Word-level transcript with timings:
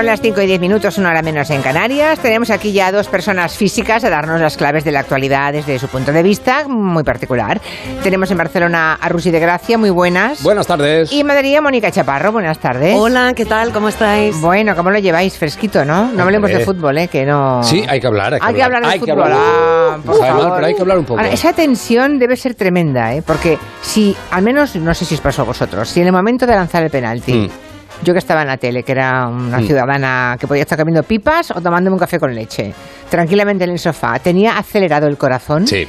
Son 0.00 0.06
las 0.06 0.22
5 0.22 0.40
y 0.40 0.46
10 0.46 0.60
minutos, 0.62 0.96
una 0.96 1.10
hora 1.10 1.20
menos 1.20 1.50
en 1.50 1.60
Canarias. 1.60 2.18
Tenemos 2.20 2.48
aquí 2.48 2.72
ya 2.72 2.90
dos 2.90 3.06
personas 3.08 3.54
físicas 3.54 4.02
a 4.02 4.08
darnos 4.08 4.40
las 4.40 4.56
claves 4.56 4.82
de 4.82 4.92
la 4.92 5.00
actualidad 5.00 5.52
desde 5.52 5.78
su 5.78 5.88
punto 5.88 6.10
de 6.10 6.22
vista 6.22 6.66
muy 6.66 7.02
particular. 7.04 7.60
Tenemos 8.02 8.30
en 8.30 8.38
Barcelona 8.38 8.94
a 8.94 9.08
Rusi 9.10 9.30
de 9.30 9.38
Gracia, 9.40 9.76
muy 9.76 9.90
buenas. 9.90 10.42
Buenas 10.42 10.66
tardes. 10.66 11.12
Y 11.12 11.20
en 11.20 11.26
Madrid 11.26 11.54
a 11.54 11.60
Mónica 11.60 11.90
Chaparro, 11.90 12.32
buenas 12.32 12.58
tardes. 12.58 12.96
Hola, 12.96 13.34
¿qué 13.36 13.44
tal? 13.44 13.72
¿Cómo 13.74 13.90
estáis? 13.90 14.40
Bueno, 14.40 14.74
¿cómo 14.74 14.90
lo 14.90 14.98
lleváis? 14.98 15.36
Fresquito, 15.36 15.84
¿no? 15.84 16.10
No 16.12 16.22
hablemos 16.22 16.48
de 16.50 16.60
fútbol, 16.60 16.96
¿eh? 16.96 17.08
Que 17.08 17.26
no... 17.26 17.62
Sí, 17.62 17.84
hay 17.86 18.00
que 18.00 18.06
hablar. 18.06 18.32
Hay 18.32 18.40
que, 18.40 18.46
Hay 18.46 18.54
que 18.54 18.62
hablar 18.62 18.82
de 18.82 18.88
Hay 18.88 19.00
que 19.00 19.12
fútbol. 19.12 19.20
hablar. 19.24 19.38
Ah, 19.38 19.98
por 20.02 20.14
Sabe 20.16 20.30
mal, 20.30 20.40
favor. 20.40 20.54
pero 20.54 20.66
hay 20.66 20.74
que 20.76 20.80
hablar 20.80 20.98
un 20.98 21.04
poco. 21.04 21.20
Ahora, 21.20 21.30
esa 21.34 21.52
tensión 21.52 22.18
debe 22.18 22.36
ser 22.36 22.54
tremenda, 22.54 23.12
¿eh? 23.14 23.20
Porque 23.20 23.58
si, 23.82 24.16
al 24.30 24.40
menos, 24.42 24.74
no 24.76 24.94
sé 24.94 25.04
si 25.04 25.14
os 25.16 25.20
pasó 25.20 25.42
a 25.42 25.44
vosotros, 25.44 25.90
si 25.90 26.00
en 26.00 26.06
el 26.06 26.12
momento 26.14 26.46
de 26.46 26.54
lanzar 26.54 26.82
el 26.84 26.88
penalti, 26.90 27.34
Mm. 27.34 27.69
Yo 28.02 28.12
que 28.12 28.18
estaba 28.18 28.42
en 28.42 28.48
la 28.48 28.56
tele, 28.56 28.82
que 28.82 28.92
era 28.92 29.26
una 29.28 29.58
Mm. 29.58 29.66
ciudadana 29.66 30.36
que 30.40 30.46
podía 30.46 30.62
estar 30.62 30.78
comiendo 30.78 31.02
pipas 31.02 31.50
o 31.50 31.60
tomándome 31.60 31.94
un 31.94 32.00
café 32.00 32.18
con 32.18 32.34
leche, 32.34 32.72
tranquilamente 33.08 33.64
en 33.64 33.70
el 33.70 33.78
sofá, 33.78 34.18
tenía 34.18 34.56
acelerado 34.58 35.06
el 35.06 35.16
corazón. 35.16 35.66
Sí. 35.66 35.86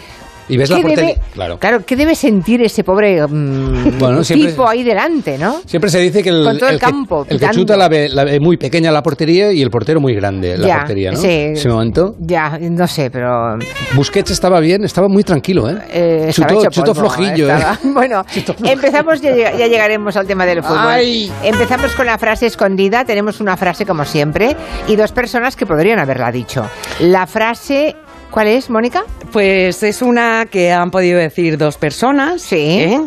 Y 0.51 0.57
ves 0.57 0.69
la 0.69 0.75
¿Qué 0.77 0.81
portería. 0.83 1.05
debe, 1.15 1.21
Claro. 1.59 1.85
¿qué 1.85 1.95
debe 1.95 2.13
sentir 2.13 2.61
ese 2.61 2.83
pobre 2.83 3.25
mm, 3.25 3.97
Bueno, 3.99 4.23
siempre- 4.23 4.49
tipo 4.51 4.67
ahí 4.67 4.83
delante, 4.83 5.37
no? 5.37 5.61
Siempre 5.65 5.89
se 5.89 5.99
dice 5.99 6.21
que 6.21 6.29
el, 6.29 6.43
Con 6.43 6.57
todo 6.59 6.69
el 6.69 6.79
campo, 6.79 7.25
el 7.27 7.39
que 7.39 7.49
chuta 7.51 7.77
la 7.77 7.87
ve, 7.87 8.09
la 8.09 8.23
ve 8.25 8.39
muy 8.39 8.57
pequeña 8.57 8.91
la 8.91 9.01
portería 9.01 9.51
y 9.51 9.61
el 9.61 9.69
portero 9.69 9.99
muy 10.01 10.13
grande 10.13 10.57
la 10.57 10.67
Ya, 10.67 10.77
portería, 10.79 11.11
¿no? 11.11 11.17
sí. 11.17 11.27
Ese 11.29 11.69
momento. 11.69 12.15
Ya, 12.19 12.57
no 12.59 12.85
sé, 12.87 13.09
pero 13.09 13.57
Busquets 13.95 14.31
estaba 14.31 14.59
bien, 14.59 14.83
estaba 14.83 15.07
muy 15.07 15.23
tranquilo, 15.23 15.69
¿eh? 15.69 15.77
Eh, 15.91 16.25
estaba 16.29 16.67
chutó, 16.69 16.93
flojillo, 16.93 17.49
estaba- 17.49 17.73
¿eh? 17.75 17.77
Bueno, 17.93 18.25
empezamos, 18.65 19.21
ya, 19.21 19.33
ya 19.55 19.67
llegaremos 19.67 20.15
al 20.17 20.27
tema 20.27 20.45
del 20.45 20.61
fútbol. 20.61 20.77
Ay. 20.79 21.31
Empezamos 21.43 21.93
con 21.95 22.05
la 22.05 22.17
frase 22.17 22.45
escondida. 22.47 23.05
Tenemos 23.05 23.39
una 23.39 23.55
frase 23.55 23.85
como 23.85 24.03
siempre 24.05 24.55
y 24.87 24.95
dos 24.97 25.11
personas 25.13 25.55
que 25.55 25.65
podrían 25.65 25.99
haberla 25.99 26.31
dicho. 26.31 26.65
La 26.99 27.25
frase, 27.27 27.95
¿cuál 28.31 28.47
es, 28.47 28.69
Mónica? 28.69 29.03
Pues 29.31 29.83
es 29.83 30.01
una 30.01 30.47
que 30.49 30.71
han 30.71 30.89
podido 30.89 31.19
decir 31.19 31.57
dos 31.57 31.77
personas. 31.77 32.41
Sí. 32.41 32.55
¿eh? 32.57 33.01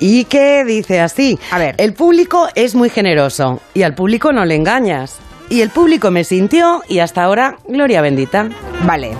Y 0.00 0.24
que 0.24 0.64
dice 0.64 1.00
así. 1.00 1.38
A 1.50 1.58
ver. 1.58 1.74
El 1.78 1.94
público 1.94 2.48
es 2.54 2.74
muy 2.74 2.90
generoso 2.90 3.60
y 3.74 3.82
al 3.82 3.94
público 3.94 4.32
no 4.32 4.44
le 4.44 4.56
engañas. 4.56 5.18
Y 5.48 5.62
el 5.62 5.70
público 5.70 6.10
me 6.10 6.24
sintió 6.24 6.82
y 6.88 7.00
hasta 7.00 7.22
ahora, 7.22 7.58
gloria 7.68 8.00
bendita. 8.00 8.48
Vale. 8.84 9.16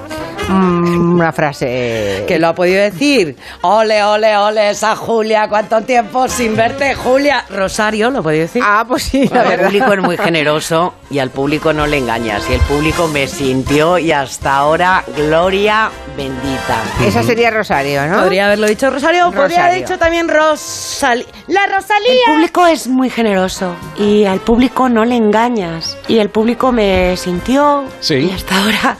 Mm, 0.51 1.15
una 1.15 1.33
frase. 1.33 2.25
Que 2.27 2.39
lo 2.39 2.48
ha 2.48 2.55
podido 2.55 2.83
decir. 2.83 3.37
Ole, 3.62 4.03
ole, 4.03 4.37
ole, 4.37 4.70
esa 4.70 4.97
Julia. 4.97 5.48
¿Cuánto 5.48 5.81
tiempo 5.83 6.29
sin 6.29 6.56
verte, 6.56 6.95
Julia? 6.95 7.45
Rosario, 7.51 8.11
lo 8.11 8.23
podía 8.23 8.41
decir. 8.43 8.62
Ah, 8.65 8.84
pues 8.87 9.05
sí, 9.05 9.28
la 9.28 9.43
El 9.43 9.48
verdad. 9.48 9.65
público 9.67 9.93
es 9.93 10.01
muy 10.01 10.17
generoso 10.17 10.95
y 11.11 11.19
al 11.19 11.31
público 11.31 11.73
no 11.73 11.87
le 11.87 11.98
engañas. 11.98 12.43
Y 12.51 12.55
el 12.55 12.61
público 12.62 13.09
me 13.09 13.27
sintió 13.28 13.98
y 13.98 14.12
hasta 14.12 14.56
ahora, 14.56 15.05
gloria 15.17 15.91
bendita. 16.17 16.77
Esa 17.06 17.23
sería 17.23 17.51
Rosario, 17.51 18.06
¿no? 18.06 18.21
Podría 18.23 18.47
haberlo 18.47 18.67
dicho 18.67 18.91
Rosario, 18.91 19.28
o 19.28 19.33
podría 19.33 19.67
haber 19.67 19.78
dicho 19.83 19.98
también 19.98 20.28
Rosali. 20.28 21.25
¡La 21.47 21.65
El 21.65 21.73
Rosalía! 21.73 22.27
público 22.27 22.67
es 22.67 22.89
muy 22.89 23.11
generoso 23.11 23.75
y 23.98 24.25
al 24.25 24.41
público 24.41 24.89
no 24.89 25.05
le 25.05 25.17
engañas. 25.17 25.97
Y 26.09 26.19
el 26.19 26.28
público 26.31 26.73
me 26.73 27.17
sintió 27.17 27.84
Sí. 28.01 28.15
y 28.17 28.31
hasta 28.33 28.59
ahora, 28.62 28.97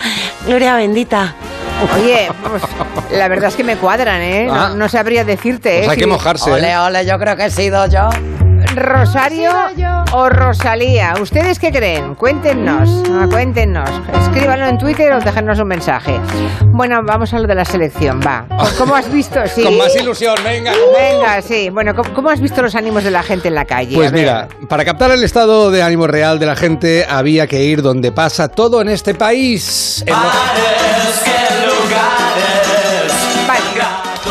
gloria 0.47 0.77
bendita. 0.77 1.35
Oye, 1.97 2.29
pues, 2.49 2.63
la 3.13 3.29
verdad 3.29 3.49
es 3.49 3.57
que 3.57 3.65
me 3.65 3.77
cuadran, 3.77 4.21
¿eh? 4.21 4.47
No, 4.47 4.55
Ah. 4.55 4.73
no 4.77 4.89
sabría 4.89 5.25
decirte, 5.25 5.77
Pues 5.79 5.89
¿eh? 5.89 5.91
hay 5.93 5.97
que 5.99 6.07
mojarse. 6.07 6.51
¿eh? 6.51 6.55
Ole, 6.55 6.77
ole, 6.79 7.07
yo 7.07 7.19
creo 7.19 7.37
que 7.37 7.47
he 7.47 7.51
sido 7.51 7.87
yo. 7.87 8.09
Rosario 8.75 9.51
o 10.13 10.29
Rosalía. 10.29 11.15
¿Ustedes 11.21 11.59
qué 11.59 11.73
creen? 11.73 12.15
Cuéntenos, 12.15 13.03
ah, 13.11 13.27
cuéntenos. 13.29 13.89
Escríbanlo 14.23 14.67
en 14.69 14.79
Twitter 14.79 15.13
o 15.13 15.21
déjenos 15.21 15.59
un 15.59 15.67
mensaje. 15.69 16.21
Bueno, 16.67 17.01
vamos 17.03 17.33
a 17.35 17.39
lo 17.41 17.49
de 17.49 17.55
la 17.55 17.65
selección, 17.65 18.21
va. 18.25 18.45
¿Cómo 18.79 18.95
has 18.95 19.11
visto? 19.11 19.41
Sí. 19.53 19.65
Con 19.65 19.77
más 19.79 19.97
ilusión, 19.97 20.37
venga. 20.45 20.73
Venga, 20.97 21.43
sí. 21.43 21.71
Bueno, 21.71 21.95
¿cómo, 21.97 22.13
cómo 22.15 22.31
has 22.31 22.41
visto 22.41 22.63
los 22.63 22.75
ánimos 22.77 23.03
de 23.03 23.11
la 23.11 23.23
gente 23.25 23.49
en 23.49 23.55
la 23.57 23.65
calle? 23.65 23.97
Pues 23.97 24.13
mira, 24.13 24.47
para 24.69 24.85
captar 24.85 25.11
el 25.11 25.25
estado 25.25 25.71
de 25.71 25.83
ánimo 25.83 26.07
real 26.07 26.39
de 26.39 26.47
la 26.47 26.55
gente 26.55 27.07
había 27.09 27.47
que 27.49 27.65
ir 27.65 27.83
donde 27.83 28.13
pasa 28.13 28.49
todo 28.49 28.83
en 28.83 28.89
este 28.91 29.15
país. 29.15 30.05
En 30.07 30.15
los- 30.15 31.30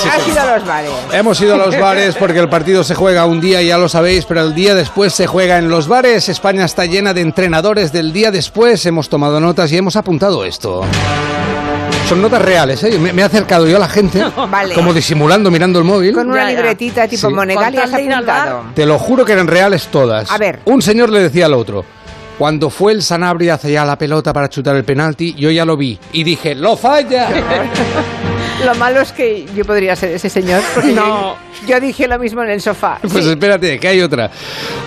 Has 0.09 0.27
ido 0.27 0.41
a 0.41 0.57
los 0.57 0.65
bares. 0.67 0.91
Hemos 1.13 1.41
ido 1.41 1.53
a 1.55 1.57
los 1.57 1.79
bares 1.79 2.15
porque 2.15 2.39
el 2.39 2.49
partido 2.49 2.83
se 2.83 2.95
juega 2.95 3.25
un 3.25 3.39
día, 3.41 3.61
ya 3.61 3.77
lo 3.77 3.87
sabéis, 3.89 4.25
pero 4.25 4.41
el 4.41 4.53
día 4.55 4.75
después 4.75 5.13
se 5.13 5.27
juega 5.27 5.57
en 5.57 5.69
los 5.69 5.87
bares. 5.87 6.29
España 6.29 6.65
está 6.65 6.85
llena 6.85 7.13
de 7.13 7.21
entrenadores 7.21 7.91
del 7.91 8.11
día 8.13 8.31
después. 8.31 8.85
Hemos 8.85 9.09
tomado 9.09 9.39
notas 9.39 9.71
y 9.71 9.77
hemos 9.77 9.95
apuntado 9.95 10.43
esto. 10.45 10.81
Son 12.07 12.21
notas 12.23 12.41
reales, 12.41 12.83
¿eh? 12.83 12.97
Me, 12.97 13.13
me 13.13 13.21
he 13.21 13.25
acercado 13.25 13.67
yo 13.67 13.75
a 13.77 13.79
la 13.79 13.87
gente, 13.87 14.23
Vale. 14.49 14.73
como 14.73 14.93
disimulando, 14.93 15.51
mirando 15.51 15.77
el 15.77 15.85
móvil. 15.85 16.13
Con 16.15 16.29
una 16.31 16.45
Ya, 16.45 16.51
ya. 16.51 16.57
libretita 16.57 17.07
tipo 17.07 17.27
Sí. 17.27 17.33
Monegal 17.33 17.73
y 17.73 17.77
has 17.77 17.93
apuntado. 17.93 18.63
Te 18.73 18.85
lo 18.85 18.97
juro 18.97 19.23
que 19.25 19.33
eran 19.33 19.45
reales 19.47 19.87
todas. 19.87 20.31
A 20.31 20.37
ver. 20.39 20.61
Un 20.65 20.81
señor 20.81 21.09
le 21.11 21.19
decía 21.21 21.45
al 21.45 21.53
otro. 21.53 21.85
Cuando 22.39 22.69
fue 22.69 22.93
el 22.93 23.03
Sanabria 23.03 23.55
hacia 23.55 23.69
allá 23.81 23.85
la 23.85 23.97
pelota 23.97 24.31
para 24.33 24.49
chutar 24.49 24.75
el 24.77 24.85
penalti, 24.85 25.33
yo 25.35 25.51
ya 25.51 25.65
lo 25.65 25.75
vi 25.77 25.99
y 26.13 26.23
dije, 26.23 26.55
¡lo 26.55 26.77
falla! 26.77 27.27
Lo 28.65 28.75
malo 28.75 28.99
es 29.01 29.11
que 29.13 29.45
yo 29.55 29.63
podría 29.65 29.95
ser 29.95 30.11
ese 30.11 30.29
señor. 30.29 30.61
Porque 30.73 30.91
No. 30.91 31.35
yo, 31.65 31.67
yo 31.67 31.79
dije 31.79 32.07
lo 32.07 32.19
mismo 32.19 32.43
en 32.43 32.49
el 32.49 32.61
sofá. 32.61 32.99
Pues 33.01 33.23
Sí. 33.23 33.29
espérate, 33.31 33.79
que 33.79 33.87
hay 33.87 34.01
otra. 34.01 34.29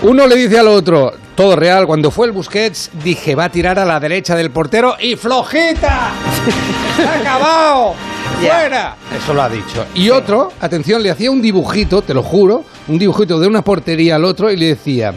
Uno 0.02 0.26
le 0.26 0.36
dice 0.36 0.58
al 0.58 0.68
otro, 0.68 1.12
todo 1.34 1.56
real, 1.56 1.86
cuando 1.86 2.10
fue 2.10 2.26
el 2.26 2.32
Busquets, 2.32 2.90
dije, 3.02 3.34
va 3.34 3.44
a 3.44 3.48
tirar 3.48 3.78
a 3.78 3.84
la 3.84 3.98
derecha 3.98 4.36
del 4.36 4.50
portero 4.50 4.96
y 5.00 5.16
flojita. 5.16 6.10
¡Se 6.96 7.02
ha 7.02 7.14
acabado! 7.20 7.94
¡Fuera! 8.40 8.96
Eso 9.16 9.32
lo 9.34 9.42
ha 9.42 9.48
dicho. 9.48 9.86
Y 9.94 10.10
otro, 10.10 10.52
atención, 10.60 11.02
le 11.02 11.10
hacía 11.10 11.30
un 11.30 11.40
dibujito, 11.40 12.02
te 12.02 12.12
lo 12.14 12.22
juro, 12.22 12.64
un 12.88 12.98
dibujito 12.98 13.38
de 13.40 13.46
una 13.46 13.62
portería 13.62 14.16
al 14.16 14.24
otro 14.24 14.50
y 14.50 14.56
le 14.56 14.66
decía... 14.66 15.14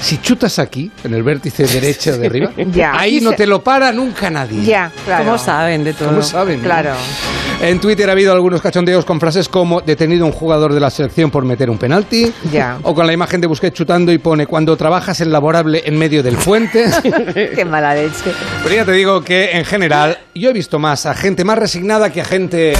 Si 0.00 0.18
chutas 0.18 0.58
aquí, 0.58 0.90
en 1.04 1.14
el 1.14 1.22
vértice 1.22 1.66
derecho 1.72 2.16
de 2.18 2.26
arriba, 2.26 2.50
Ya. 2.72 2.98
ahí 2.98 3.20
no 3.20 3.32
te 3.32 3.46
lo 3.46 3.62
para 3.62 3.92
nunca 3.92 4.30
nadie. 4.30 4.62
Ya, 4.64 4.90
claro. 5.04 5.24
¿Cómo 5.24 5.38
saben 5.38 5.84
de 5.84 5.94
todo? 5.94 6.08
¿Cómo 6.10 6.22
saben? 6.22 6.60
Claro. 6.60 6.92
En 7.62 7.80
Twitter 7.80 8.08
ha 8.08 8.12
habido 8.12 8.32
algunos 8.34 8.60
cachondeos 8.60 9.04
con 9.06 9.18
frases 9.18 9.48
como 9.48 9.80
detenido 9.80 10.26
un 10.26 10.32
jugador 10.32 10.74
de 10.74 10.80
la 10.80 10.90
selección 10.90 11.30
por 11.30 11.44
meter 11.44 11.70
un 11.70 11.78
penalti. 11.78 12.30
Ya. 12.52 12.78
O 12.82 12.94
con 12.94 13.06
la 13.06 13.14
imagen 13.14 13.40
de 13.40 13.46
Busquets 13.46 13.74
chutando 13.74 14.12
y 14.12 14.18
pone 14.18 14.46
cuando 14.46 14.76
trabajas 14.76 15.20
en 15.22 15.32
laborable 15.32 15.82
en 15.86 15.96
medio 15.98 16.22
del 16.22 16.36
puente. 16.36 16.84
Qué 17.54 17.64
mala 17.64 17.94
leche. 17.94 18.32
Pero 18.62 18.74
ya 18.74 18.84
te 18.84 18.92
digo 18.92 19.22
que 19.22 19.52
en 19.52 19.64
general 19.64 20.18
yo 20.34 20.50
he 20.50 20.52
visto 20.52 20.78
más 20.78 21.06
a 21.06 21.14
gente 21.14 21.44
más 21.44 21.58
resignada 21.58 22.12
que 22.12 22.20
a 22.20 22.24
gente... 22.26 22.74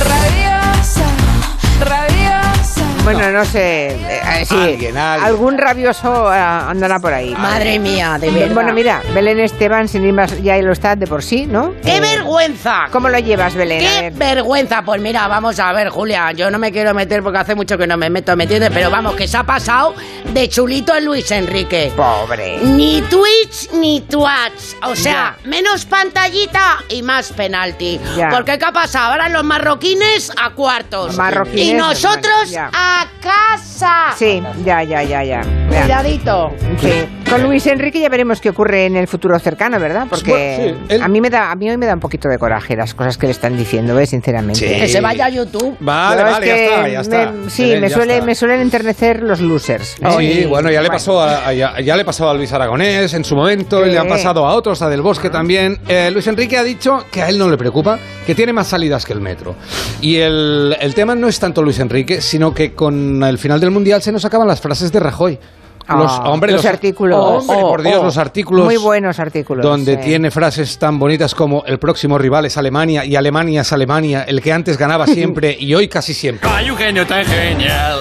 Bueno, 3.14 3.30
no 3.30 3.44
sé. 3.44 3.86
eh, 3.92 4.20
eh, 4.40 4.44
sí, 4.44 4.54
Alguien, 4.56 4.96
alguien. 4.98 5.26
Algún 5.28 5.56
rabioso 5.58 6.34
eh, 6.34 6.36
andará 6.38 6.98
por 6.98 7.12
ahí. 7.14 7.34
Madre 7.36 7.78
mía, 7.78 8.18
de 8.20 8.30
verdad. 8.30 8.52
Bueno, 8.54 8.72
mira, 8.72 9.00
Belén 9.14 9.38
Esteban, 9.38 9.86
sin 9.86 10.04
ir 10.04 10.12
más, 10.12 10.42
ya 10.42 10.56
lo 10.58 10.72
está 10.72 10.96
de 10.96 11.06
por 11.06 11.22
sí, 11.22 11.46
¿no? 11.46 11.72
¡Qué 11.84 11.96
Eh, 11.96 12.00
vergüenza! 12.00 12.86
¿Cómo 12.90 13.08
lo 13.08 13.18
llevas, 13.20 13.54
Belén? 13.54 13.78
A 13.86 13.88
¡Qué 13.88 14.00
ver. 14.10 14.12
vergüenza! 14.14 14.82
Pues 14.82 15.00
mira, 15.00 15.28
vamos 15.28 15.58
a 15.60 15.72
ver, 15.72 15.88
Julia. 15.88 16.32
Yo 16.32 16.50
no 16.50 16.58
me 16.58 16.72
quiero 16.72 16.94
meter 16.94 17.22
porque 17.22 17.38
hace 17.38 17.54
mucho 17.54 17.78
que 17.78 17.86
no 17.86 17.96
me 17.96 18.10
meto, 18.10 18.34
¿me 18.36 18.42
entiendes? 18.44 18.70
Pero 18.74 18.90
vamos, 18.90 19.14
que 19.14 19.28
se 19.28 19.36
ha 19.36 19.44
pasado 19.44 19.94
de 20.32 20.48
chulito 20.48 20.92
el 20.92 21.04
Luis 21.04 21.30
Enrique. 21.30 21.92
Pobre. 21.96 22.58
Ni 22.62 23.02
Twitch 23.02 23.70
ni 23.74 24.00
Twatch. 24.00 24.74
O 24.82 24.96
sea, 24.96 25.36
menos 25.44 25.84
pantallita 25.84 26.78
y 26.88 27.02
más 27.02 27.30
penalti. 27.32 28.00
Ya. 28.16 28.30
Porque 28.30 28.59
¿qué 28.59 28.64
ha 28.64 28.72
pasado? 28.72 29.12
Ahora 29.12 29.28
los 29.28 29.44
marroquines 29.44 30.32
a 30.36 30.50
cuartos. 30.50 31.16
Marroquines, 31.16 31.66
y 31.68 31.74
nosotros 31.74 32.50
ya. 32.50 32.68
a 32.72 32.96
casa. 33.21 34.15
Sí, 34.16 34.43
ya, 34.65 34.83
ya, 34.83 35.03
ya, 35.03 35.22
ya. 35.25 35.43
Ya. 35.71 35.81
Cuidadito. 35.83 36.53
Sí. 36.81 36.91
Con 37.28 37.43
Luis 37.43 37.66
Enrique 37.66 37.98
ya 37.98 38.09
veremos 38.09 38.41
qué 38.41 38.51
ocurre 38.51 38.87
en 38.87 38.95
el 38.97 39.09
futuro 39.09 39.37
cercano, 39.41 39.81
¿verdad? 39.81 40.07
Porque 40.09 40.31
Bueno, 40.31 40.78
sí, 40.89 40.95
él- 40.95 41.03
a 41.03 41.09
mí 41.09 41.21
me 41.21 41.28
da 41.28 41.51
a 41.51 41.57
mí 41.57 41.69
hoy 41.69 41.77
me 41.77 41.84
da 41.87 41.95
un 41.95 42.01
poquito 42.01 42.28
de 42.28 42.39
coraje 42.39 42.77
las 42.77 42.95
cosas 42.95 43.19
que 43.19 43.27
le 43.27 43.33
están 43.33 43.57
diciendo, 43.57 43.98
¿eh? 43.98 44.07
sinceramente. 44.07 44.60
Sí. 44.60 44.81
Que 44.81 44.87
se 44.89 45.01
vaya 45.01 45.25
a 45.27 45.28
YouTube. 45.28 45.77
Vale, 45.81 46.21
Yo 46.22 46.27
es 46.28 46.33
vale, 46.33 46.47
ya 46.47 46.54
que 46.54 46.65
está, 46.65 46.89
ya 46.89 47.01
está. 47.01 47.33
me- 47.33 47.51
sí, 47.51 47.63
Belén, 47.65 47.81
me, 47.81 47.89
ya 47.89 47.95
suele, 47.97 48.13
está. 48.15 48.27
me 48.27 48.34
suelen 48.37 48.60
enternecer 48.60 49.22
los 49.25 49.41
losers. 49.41 49.97
¿eh? 50.01 50.07
Sí, 50.19 50.47
bueno, 50.47 50.71
ya 50.71 50.81
le 50.83 50.89
pasó 50.89 51.21
a, 51.21 51.48
a- 51.48 51.53
ya, 51.53 51.81
ya 51.81 51.97
le 51.97 52.04
pasó 52.04 52.31
a 52.31 52.34
Luis 52.34 52.53
Aragonés 52.53 53.13
en 53.13 53.25
su 53.25 53.34
momento, 53.34 53.84
y 53.84 53.91
le 53.91 53.98
han 53.98 54.07
pasado 54.09 54.47
a 54.47 54.54
otros, 54.54 54.81
a 54.83 54.89
Del 54.89 55.03
Bosque 55.03 55.28
también. 55.28 55.81
Eh, 55.89 56.10
Luis 56.13 56.28
Enrique 56.28 56.57
ha 56.57 56.63
dicho 56.63 57.04
que 57.10 57.22
a 57.22 57.28
él 57.28 57.39
no 57.41 57.48
le 57.51 57.57
preocupa, 57.59 57.98
que 58.25 58.37
tiene 58.37 58.53
más 58.53 58.69
salidas 58.69 59.04
que 59.04 59.13
el 59.13 59.21
metro. 59.21 59.57
Y 60.01 60.16
el, 60.19 60.77
el 60.81 60.95
tema 60.95 61.16
no 61.16 61.27
es 61.27 61.41
tanto 61.41 61.60
Luis 61.60 61.81
Enrique, 61.81 62.21
sino 62.21 62.54
que 62.54 62.72
con 62.72 62.85
el 62.91 63.38
final 63.38 63.60
del 63.60 63.71
Mundial 63.71 64.03
se 64.03 64.12
nos 64.12 64.24
acaban 64.24 64.47
las 64.48 64.60
frases 64.60 64.91
de 64.92 65.00
Rajoy. 65.00 65.38
Los, 65.88 66.10
Ah, 66.10 66.30
hombre, 66.30 66.50
los 66.50 66.65
artículos. 66.65 67.44
Hombre, 67.48 67.56
Oh, 67.62 67.68
por 67.68 67.83
Dios, 67.83 67.98
oh. 68.00 68.04
los 68.04 68.18
artículos. 68.18 68.65
Muy 68.65 68.77
buenos 68.77 69.21
artículos. 69.21 69.65
Donde 69.65 69.94
sí. 69.94 70.00
tiene 70.03 70.33
frases 70.33 70.78
tan 70.78 70.98
bonitas 70.98 71.33
como 71.33 71.62
el 71.65 71.78
próximo 71.78 72.18
rival 72.18 72.44
es 72.44 72.56
Alemania 72.56 73.04
y 73.04 73.15
Alemania 73.15 73.60
es 73.60 73.72
Alemania, 73.72 74.24
el 74.27 74.41
que 74.42 74.53
antes 74.53 74.77
ganaba 74.78 75.06
siempre 75.06 75.56
y 75.59 75.74
hoy 75.74 75.86
casi 75.86 76.12
siempre. 76.12 76.48
Un 76.68 76.77
genio 76.77 77.06
tan 77.06 77.24
genial. 77.24 78.00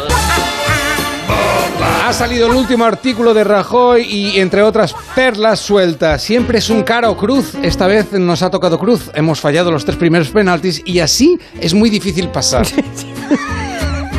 Ha 2.07 2.13
salido 2.13 2.47
el 2.47 2.53
último 2.55 2.85
artículo 2.85 3.33
de 3.33 3.43
Rajoy 3.43 4.03
y 4.03 4.39
entre 4.39 4.61
otras 4.63 4.95
perlas 5.15 5.59
sueltas. 5.59 6.21
Siempre 6.21 6.59
es 6.59 6.69
un 6.69 6.83
cara 6.83 7.09
o 7.09 7.17
cruz. 7.17 7.53
Esta 7.61 7.87
vez 7.87 8.11
nos 8.13 8.41
ha 8.43 8.49
tocado 8.49 8.77
cruz. 8.79 9.09
Hemos 9.13 9.39
fallado 9.39 9.71
los 9.71 9.85
tres 9.85 9.97
primeros 9.97 10.29
penaltis 10.29 10.81
y 10.85 10.99
así 10.99 11.39
es 11.59 11.73
muy 11.73 11.89
difícil 11.89 12.29
pasar. 12.29 12.65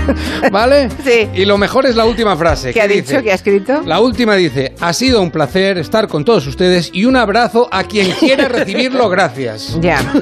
¿Vale? 0.53 0.89
Sí. 1.05 1.29
Y 1.35 1.45
lo 1.45 1.59
mejor 1.59 1.87
es 1.87 1.97
la 1.97 2.05
última 2.05 2.37
frase. 2.37 2.73
¿Qué 2.73 2.81
ha 2.81 2.87
dice? 2.89 3.03
dicho? 3.15 3.23
¿Qué 3.23 3.33
ha 3.33 3.35
escrito? 3.35 3.83
La 3.85 4.01
última 4.01 4.35
dice, 4.35 4.75
ha 4.81 4.93
sido 4.93 5.23
un 5.23 5.31
placer 5.31 5.79
estar 5.79 6.09
con 6.09 6.25
todos 6.25 6.47
ustedes 6.47 6.91
y 6.93 7.05
un 7.05 7.17
abrazo 7.17 7.69
a 7.71 7.85
quien 7.85 8.11
quiera 8.13 8.49
recibirlo, 8.49 9.09
gracias. 9.09 9.79
Ya. 9.81 9.99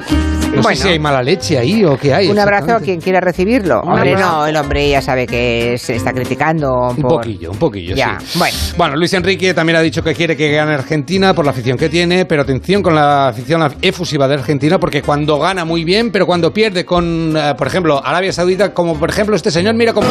No 0.45 0.61
bueno, 0.61 0.77
sé 0.77 0.83
si 0.83 0.89
hay 0.89 0.99
mala 0.99 1.21
leche 1.21 1.57
ahí 1.57 1.83
o 1.83 1.97
qué 1.97 2.13
hay. 2.13 2.29
un 2.29 2.39
abrazo 2.39 2.75
a 2.75 2.79
quien 2.79 3.01
quiera 3.01 3.19
recibirlo. 3.19 3.81
Un 3.81 3.89
Hombre, 3.91 4.13
no, 4.15 4.45
el 4.47 4.55
hombre 4.55 4.87
ya 4.89 5.01
sabe 5.01 5.27
que 5.27 5.75
se 5.77 5.95
está 5.95 6.13
criticando. 6.13 6.91
Un 6.91 6.95
por- 6.95 7.15
poquillo, 7.15 7.51
un 7.51 7.57
poquillo, 7.57 7.93
Ya, 7.93 8.19
sí. 8.25 8.39
bueno. 8.39 8.55
Bueno, 8.77 8.95
Luis 8.95 9.11
Enrique 9.15 9.53
también 9.53 9.75
ha 9.77 9.81
dicho 9.81 10.01
que 10.01 10.13
quiere 10.13 10.37
que 10.37 10.49
gane 10.51 10.73
Argentina 10.73 11.33
por 11.33 11.43
la 11.43 11.51
afición 11.51 11.77
que 11.77 11.89
tiene, 11.89 12.23
pero 12.25 12.43
atención 12.43 12.81
con 12.81 12.95
la 12.95 13.27
afición 13.29 13.69
efusiva 13.81 14.29
de 14.29 14.35
Argentina, 14.35 14.79
porque 14.79 15.01
cuando 15.01 15.37
gana 15.39 15.65
muy 15.65 15.83
bien, 15.83 16.09
pero 16.09 16.25
cuando 16.25 16.53
pierde 16.53 16.85
con, 16.85 17.35
eh, 17.35 17.53
por 17.57 17.67
ejemplo, 17.67 18.01
Arabia 18.01 18.31
Saudita, 18.31 18.73
como 18.73 18.97
por 18.97 19.09
ejemplo 19.09 19.35
este 19.35 19.51
señor, 19.51 19.74
mira 19.75 19.93
cómo. 19.93 20.07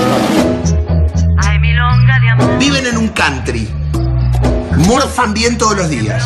Viven 2.59 2.87
en 2.87 2.99
un 2.99 3.09
country. 3.09 3.69
Morfan 4.77 5.33
bien 5.35 5.57
todos 5.57 5.77
los 5.77 5.89
días. 5.89 6.25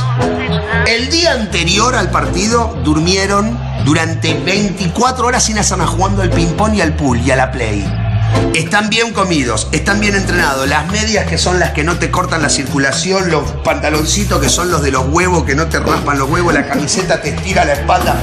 El 0.87 1.11
día 1.11 1.33
anterior 1.33 1.95
al 1.95 2.11
partido 2.11 2.75
durmieron 2.85 3.59
durante 3.85 4.35
24 4.35 5.27
horas 5.27 5.45
sin 5.45 5.59
asana 5.59 5.87
jugando 5.87 6.23
al 6.23 6.31
ping-pong 6.31 6.75
y 6.75 6.81
al 6.81 6.95
pool 6.97 7.21
y 7.21 7.31
a 7.31 7.37
la 7.37 7.51
play. 7.51 7.85
Están 8.55 8.89
bien 8.89 9.13
comidos, 9.13 9.69
están 9.73 10.01
bien 10.01 10.15
entrenados. 10.15 10.69
Las 10.69 10.91
medias 10.91 11.27
que 11.27 11.39
son 11.39 11.59
las 11.59 11.73
que 11.73 11.85
no 11.85 11.99
te 11.99 12.11
cortan 12.11 12.43
la 12.43 12.49
circulación, 12.49 13.31
los 13.31 13.51
pantaloncitos 13.65 14.41
que 14.41 14.49
son 14.49 14.71
los 14.71 14.83
de 14.83 14.91
los 14.91 15.07
huevos 15.09 15.45
que 15.45 15.55
no 15.55 15.67
te 15.67 15.79
raspan 15.79 16.19
los 16.19 16.29
huevos, 16.29 16.55
la 16.55 16.67
camiseta 16.67 17.21
te 17.21 17.31
estira 17.31 17.65
la 17.65 17.75
espalda. 17.75 18.17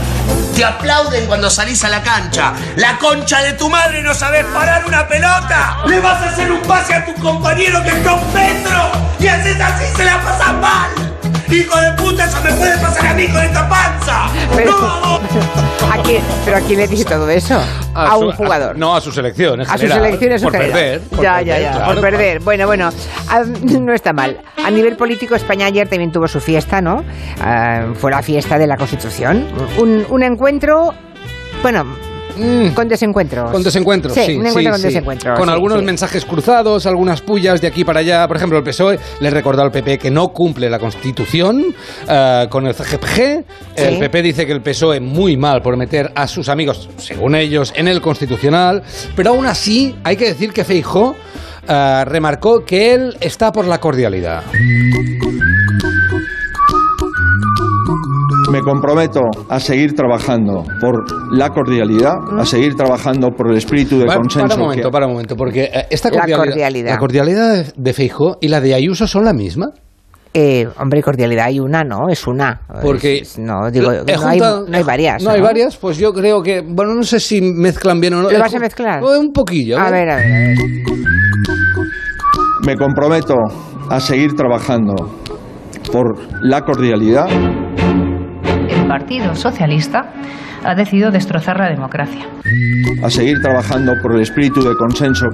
Te 0.56 0.64
aplauden 0.64 1.26
cuando 1.26 1.50
salís 1.50 1.84
a 1.84 1.90
la 1.90 2.02
cancha. 2.02 2.54
La 2.78 2.98
concha 2.98 3.42
de 3.42 3.54
tu 3.54 3.70
madre 3.70 4.02
no 4.02 4.14
sabes 4.14 4.46
parar 4.46 4.86
una 4.86 5.06
pelota. 5.06 5.80
Le 5.86 6.00
vas 6.00 6.22
a 6.22 6.30
hacer 6.30 6.50
un 6.50 6.62
pase 6.62 6.94
a 6.94 7.06
tu 7.06 7.14
compañero 7.16 7.84
que 7.84 7.90
está 7.90 8.14
un 8.14 8.34
metro 8.34 8.92
y 9.20 9.28
haces 9.28 9.60
así 9.60 9.86
se 9.98 10.06
la 10.06 10.22
pasas 10.22 10.54
mal. 10.54 11.15
Hijo 11.52 11.80
de 11.80 11.92
puta, 11.94 12.26
eso 12.26 12.38
me 12.44 12.52
puede 12.54 12.78
pasar 12.80 13.08
a 13.08 13.14
mí 13.14 13.28
con 13.28 13.42
esta 13.44 13.70
panza. 13.70 14.28
Pero- 14.56 14.72
¡No! 14.72 15.16
¿A 15.92 16.02
quién, 16.04 16.22
¿Pero 16.44 16.58
a 16.58 16.62
quién 16.62 16.80
le 16.80 16.88
dice 16.88 17.06
todo 17.06 17.30
eso? 17.30 17.60
A, 17.94 18.16
su- 18.18 18.26
un 18.26 18.32
jugador. 18.34 18.78
no, 18.78 18.96
a 18.96 19.02
su 19.02 19.12
selección. 19.12 19.62
en 19.62 19.68
A 19.68 19.74
su 19.74 19.78
general, 19.80 20.04
selección 20.04 20.32
en 20.32 20.40
su 20.40 20.44
Por 20.46 20.54
general. 20.54 20.74
perder. 20.74 21.02
por 21.02 21.22
ya, 21.24 21.36
perder, 21.38 21.48
ya, 21.48 21.60
ya, 21.60 21.72
claro. 21.72 21.86
por 21.94 22.02
perder. 22.02 22.40
Bueno, 22.42 22.66
bueno, 22.66 22.90
no 23.80 23.94
está 23.94 24.12
mal. 24.14 24.42
A 24.66 24.72
nivel 24.72 24.98
político, 24.98 25.36
España 25.36 25.68
ayer 25.68 25.88
también 25.88 26.12
tuvo 26.12 26.28
su 26.28 26.40
fiesta, 26.40 26.82
¿no? 26.82 27.04
Ah, 27.40 27.86
fue 27.96 28.12
la 28.12 28.22
fiesta 28.24 28.58
de 28.58 28.68
la 28.68 28.78
Constitución. 28.78 29.48
Un, 29.78 30.06
un 30.10 30.24
encuentro, 30.24 30.94
bueno, 31.62 31.86
Mm. 32.38 32.74
con 32.74 32.88
desencuentros. 32.88 33.52
Con 33.52 33.64
desencuentros, 33.64 34.14
sí. 34.14 34.22
Sí, 34.26 34.36
un 34.36 34.46
encuentro 34.46 34.62
sí, 34.62 34.70
con 34.70 34.80
sí. 34.80 34.88
desencuentros. 34.88 35.40
Con 35.40 35.50
algunos 35.50 35.84
mensajes 35.84 36.26
cruzados, 36.26 36.86
algunas 36.86 37.22
pullas 37.22 37.62
de 37.62 37.68
aquí 37.68 37.84
para 37.84 38.00
allá. 38.00 38.28
Por 38.28 38.38
ejemplo, 38.38 38.58
el 38.58 38.64
PSOE 38.64 39.00
le 39.20 39.30
recordó 39.30 39.62
al 39.62 39.72
PP 39.72 39.98
que 39.98 40.12
no 40.12 40.30
cumple 40.30 40.70
la 40.70 40.80
Constitución 40.80 41.74
eh, 42.08 42.48
con 42.50 42.66
el 42.68 42.74
CGPG. 42.74 43.46
El. 43.76 44.00
PP 44.00 44.22
dice 44.22 44.46
que 44.46 44.52
el 44.52 44.62
PSOE 44.62 45.00
muy 45.00 45.38
mal 45.38 45.62
por 45.62 45.78
meter 45.78 46.12
a 46.16 46.28
sus 46.28 46.50
amigos, 46.50 46.90
según 46.98 47.36
ellos, 47.36 47.74
en 47.76 47.88
el 47.88 48.02
Constitucional. 48.02 48.84
Pero 49.16 49.32
aún 49.32 49.46
así, 49.46 49.96
hay 50.04 50.16
que 50.16 50.26
decir 50.26 50.52
que 50.54 50.64
Feijó 50.64 51.16
eh, 51.68 52.06
remarcó 52.06 52.64
que 52.64 52.94
él 52.94 53.18
está 53.20 53.52
por 53.52 53.66
la 53.66 53.80
cordialidad. 53.80 54.44
Me 58.56 58.62
comprometo 58.62 59.20
a 59.50 59.60
seguir 59.60 59.94
trabajando 59.96 60.64
por 60.80 61.04
la 61.34 61.50
cordialidad, 61.50 62.14
a 62.40 62.46
seguir 62.46 62.74
trabajando 62.76 63.32
por 63.32 63.52
el 63.52 63.58
espíritu 63.58 64.00
de 64.00 64.06
consenso. 64.06 64.48
para 64.48 64.56
un 64.56 64.62
momento, 64.62 64.88
que- 64.88 64.92
para 64.94 65.06
un 65.08 65.12
momento, 65.12 65.36
porque 65.36 65.64
eh, 65.66 65.88
esta 65.90 66.10
La 66.10 66.20
cordialidad, 66.22 66.38
cordialidad. 66.48 66.90
la 66.94 66.98
cordialidad 66.98 67.54
de, 67.54 67.74
de 67.76 67.94
Feijó 67.94 68.38
y 68.40 68.48
la 68.48 68.62
de 68.62 68.74
Ayuso 68.74 69.08
son 69.08 69.26
la 69.26 69.34
misma. 69.34 69.72
Eh, 70.34 70.68
hombre, 70.80 71.04
cordialidad 71.04 71.48
hay 71.48 71.60
una, 71.60 71.84
¿no? 71.84 72.08
Es 72.10 72.26
una. 72.28 72.62
Porque 72.82 73.18
Es- 73.20 73.38
no, 73.38 73.70
digo, 73.72 73.92
no, 73.92 74.04
hay, 74.08 74.40
juntado- 74.40 74.66
no 74.70 74.78
hay 74.78 74.84
varias. 74.84 75.22
No 75.22 75.32
hay 75.32 75.42
varias, 75.42 75.76
pues 75.76 75.98
yo 75.98 76.14
creo 76.14 76.42
que, 76.42 76.62
bueno, 76.62 76.94
no 76.96 77.04
sé 77.04 77.20
si 77.20 77.42
mezclan 77.42 78.00
bien 78.00 78.14
o 78.14 78.22
no. 78.22 78.32
¿Lo 78.32 78.40
vas 78.40 78.56
a 78.56 78.60
mezclar? 78.60 79.04
Eh, 79.04 79.18
Un 79.20 79.34
poquillo. 79.34 79.78
A 79.78 79.90
ver, 79.92 80.10
a 80.10 80.16
ver, 80.16 80.24
a 80.34 80.38
ver. 80.38 80.58
Me 82.66 82.78
comprometo 82.78 83.36
a 83.90 84.00
seguir 84.00 84.34
trabajando 84.34 84.94
por 85.92 86.18
la 86.42 86.62
cordialidad, 86.62 87.28
Partido 89.00 89.36
Socialista 89.36 90.06
ha 90.64 90.74
decidido 90.74 91.12
destrozar 91.12 91.58
la 91.60 91.68
democracia. 91.68 92.26
a 93.04 93.10
seguir 93.10 93.42
trabajando 93.42 93.92
por 94.02 94.16
el 94.16 94.22
espíritu 94.22 94.62
de 94.64 94.74
consenso. 94.78 95.26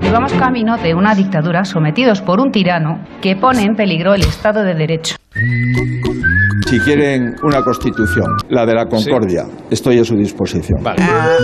Y 0.00 0.08
vamos 0.10 0.32
camino 0.32 0.78
de 0.78 0.94
una 0.94 1.14
dictadura 1.14 1.62
sometidos 1.66 2.22
por 2.22 2.40
un 2.40 2.50
tirano 2.50 3.04
que 3.20 3.36
pone 3.36 3.64
en 3.64 3.74
peligro 3.74 4.14
el 4.14 4.22
Estado 4.22 4.64
de 4.64 4.74
Derecho. 4.74 5.16
Si 6.70 6.80
quieren 6.80 7.34
una 7.42 7.60
constitución, 7.62 8.24
la 8.48 8.64
de 8.64 8.74
la 8.76 8.86
concordia, 8.86 9.44
estoy 9.70 9.98
a 9.98 10.04
su 10.04 10.16
disposición. 10.16 10.82
Vale. 10.82 11.02
Ah, 11.02 11.36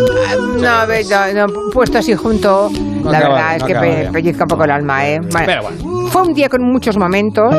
no, 0.57 0.87
no, 0.87 1.47
no, 1.47 1.71
puesto 1.71 1.99
así 1.99 2.15
junto, 2.15 2.71
la 3.05 3.19
acaba, 3.19 3.35
verdad 3.35 3.57
es 3.57 3.61
no 3.63 3.67
que 3.67 3.75
pe- 3.75 4.09
pellizca 4.11 4.45
un 4.45 4.49
poco 4.49 4.65
el 4.65 4.71
alma, 4.71 5.07
¿eh? 5.07 5.19
Vale. 5.35 5.47
Pero 5.47 5.63
bueno. 5.65 6.09
Fue 6.09 6.23
un 6.23 6.33
día 6.33 6.49
con 6.49 6.63
muchos 6.63 6.97
momentos. 6.97 7.55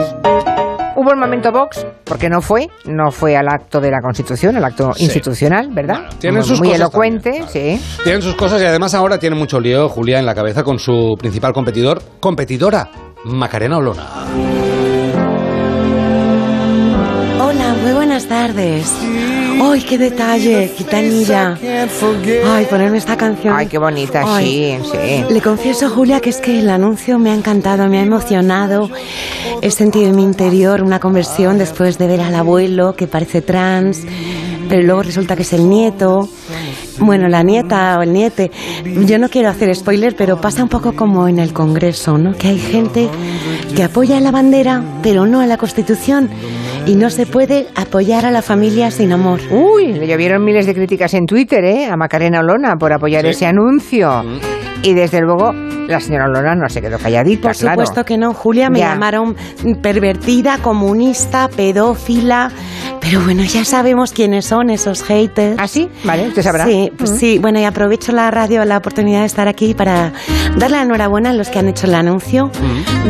Hubo 1.01 1.12
el 1.13 1.18
momento 1.18 1.50
Vox, 1.54 1.88
porque 2.04 2.28
no 2.30 2.42
fue, 2.42 2.68
no 2.84 3.10
fue 3.10 3.38
al 3.38 3.48
acto 3.48 3.80
de 3.80 3.90
la 3.90 4.01
Constitución, 4.01 4.57
al 4.57 4.66
acto 4.66 4.92
Sí. 4.94 5.06
institucional, 5.06 5.69
¿verdad? 5.72 5.94
Bueno, 6.01 6.10
tienen 6.19 6.40
muy, 6.42 6.50
sus 6.50 6.60
muy 6.60 6.68
cosas 6.68 6.81
elocuente, 6.81 7.31
también, 7.40 7.80
sí. 7.80 8.01
Tienen 8.04 8.22
sus 8.22 8.36
cosas 8.36 8.62
y 8.62 8.66
además 8.66 8.94
ahora 8.94 9.18
tiene 9.18 9.38
mucho 9.38 9.62
lío 9.62 9.88
Julia 9.88 10.19
en 10.19 10.25
la 10.25 10.36
cabeza 10.36 10.62
con 10.66 10.78
su 10.78 11.16
principal 11.18 11.54
competidor, 11.54 12.01
competidora, 12.19 12.90
Macarena 13.24 13.78
Olona. 13.78 14.07
Hola, 17.42 17.75
muy 17.81 17.94
buenas 17.94 18.25
tardes. 18.28 18.94
¡Ay, 19.61 19.81
qué 19.81 19.97
detalle! 19.97 20.71
Gitanilla. 20.75 21.57
Ay, 22.45 22.66
ponerme 22.69 22.97
esta 22.97 23.18
canción. 23.18 23.54
Ay, 23.56 23.68
qué 23.68 23.78
bonita, 23.78 24.23
Ay. 24.25 24.80
sí, 24.81 24.89
sí. 24.92 25.33
Le 25.33 25.42
confieso, 25.42 25.89
Julia, 25.89 26.19
que 26.19 26.30
es 26.30 26.37
que 26.37 26.59
el 26.59 26.69
anuncio 26.69 27.19
me 27.19 27.31
ha 27.31 27.35
encantado, 27.35 27.87
me 27.87 27.99
ha 27.99 28.04
emocionado. 28.04 28.89
He 29.61 29.71
sentido 29.71 30.07
en 30.07 30.16
mi 30.16 30.23
interior 30.23 30.81
una 30.81 30.99
conversión 30.99 31.57
después 31.57 31.97
de 31.97 32.07
ver 32.07 32.21
al 32.21 32.35
abuelo 32.35 32.95
que 32.95 33.07
parece 33.07 33.42
trans, 33.42 34.04
pero 34.69 34.83
luego 34.83 35.04
resulta 35.04 35.35
que 35.35 35.42
es 35.42 35.54
el 35.54 35.69
nieto. 35.69 36.30
Bueno, 36.99 37.28
la 37.28 37.44
nieta 37.44 37.97
o 37.97 38.01
el 38.01 38.13
niete. 38.13 38.51
Yo 39.06 39.18
no 39.19 39.30
quiero 39.30 39.49
hacer 39.49 39.73
spoiler, 39.75 40.16
pero 40.16 40.39
pasa 40.39 40.63
un 40.63 40.69
poco 40.69 40.94
como 40.94 41.28
en 41.28 41.39
el 41.39 41.54
Congreso, 41.54 42.18
¿no? 42.18 42.33
Que 42.35 42.49
hay 42.49 42.59
gente 42.59 43.09
que 43.75 43.83
apoya 43.83 44.18
a 44.18 44.19
la 44.19 44.31
bandera, 44.31 44.83
pero 45.01 45.25
no 45.25 45.39
a 45.39 45.45
la 45.47 45.57
Constitución. 45.57 46.30
Y 46.86 46.95
no 46.95 47.09
se 47.09 47.26
puede 47.26 47.68
apoyar 47.76 48.26
a 48.26 48.31
la 48.31 48.42
familia 48.42 48.90
sin 48.90 49.12
amor. 49.12 49.40
Uy, 49.52 49.94
le 49.94 50.07
llovieron 50.07 50.44
miles 50.44 50.66
de 50.66 50.74
críticas 50.74 51.14
en 51.14 51.26
Twitter, 51.26 51.64
¿eh? 51.64 51.86
A 51.86 51.95
Macarena 51.95 52.40
Olona 52.40 52.76
por 52.78 52.92
apoyar 52.94 53.26
ese 53.28 53.45
anuncio. 53.45 54.24
Y 54.81 54.94
desde 54.94 55.21
luego, 55.21 55.52
la 55.54 56.00
señora 56.00 56.26
Olona 56.26 56.56
no 56.56 56.68
se 56.69 56.81
quedó 56.81 56.98
calladita, 56.98 57.50
Por 57.50 57.57
claro. 57.57 57.81
supuesto 57.81 58.06
que 58.06 58.18
no, 58.18 58.33
Julia. 58.33 58.69
Me 58.69 58.80
Ya. 58.80 58.94
llamaron 58.94 59.36
pervertida, 59.83 60.57
comunista, 60.59 61.50
pedófila. 61.56 62.50
Pero 63.09 63.21
bueno, 63.23 63.44
ya 63.44 63.66
sabemos 63.66 64.11
quiénes 64.13 64.45
son 64.45 64.69
esos 64.69 65.01
haters. 65.01 65.56
¿Ah, 65.57 65.68
sí? 65.68 65.89
Vale, 66.04 66.28
usted 66.28 66.44
sabrá. 66.44 66.66
Sí, 66.68 66.92
pues 66.95 67.09
Mm. 67.11 67.18
sí. 67.18 67.39
Bueno, 67.39 67.59
y 67.59 67.63
aprovecho 67.63 68.11
la 68.11 68.30
radio, 68.30 68.63
la 68.66 68.78
oportunidad 68.78 69.21
de 69.21 69.25
estar 69.25 69.47
aquí 69.47 69.73
para 69.73 70.13
darle 70.57 70.78
la 70.78 70.83
enhorabuena 70.83 71.31
a 71.31 71.33
los 71.33 71.49
que 71.49 71.57
han 71.57 71.68
hecho 71.69 71.87
el 71.87 71.95
anuncio. 71.95 72.51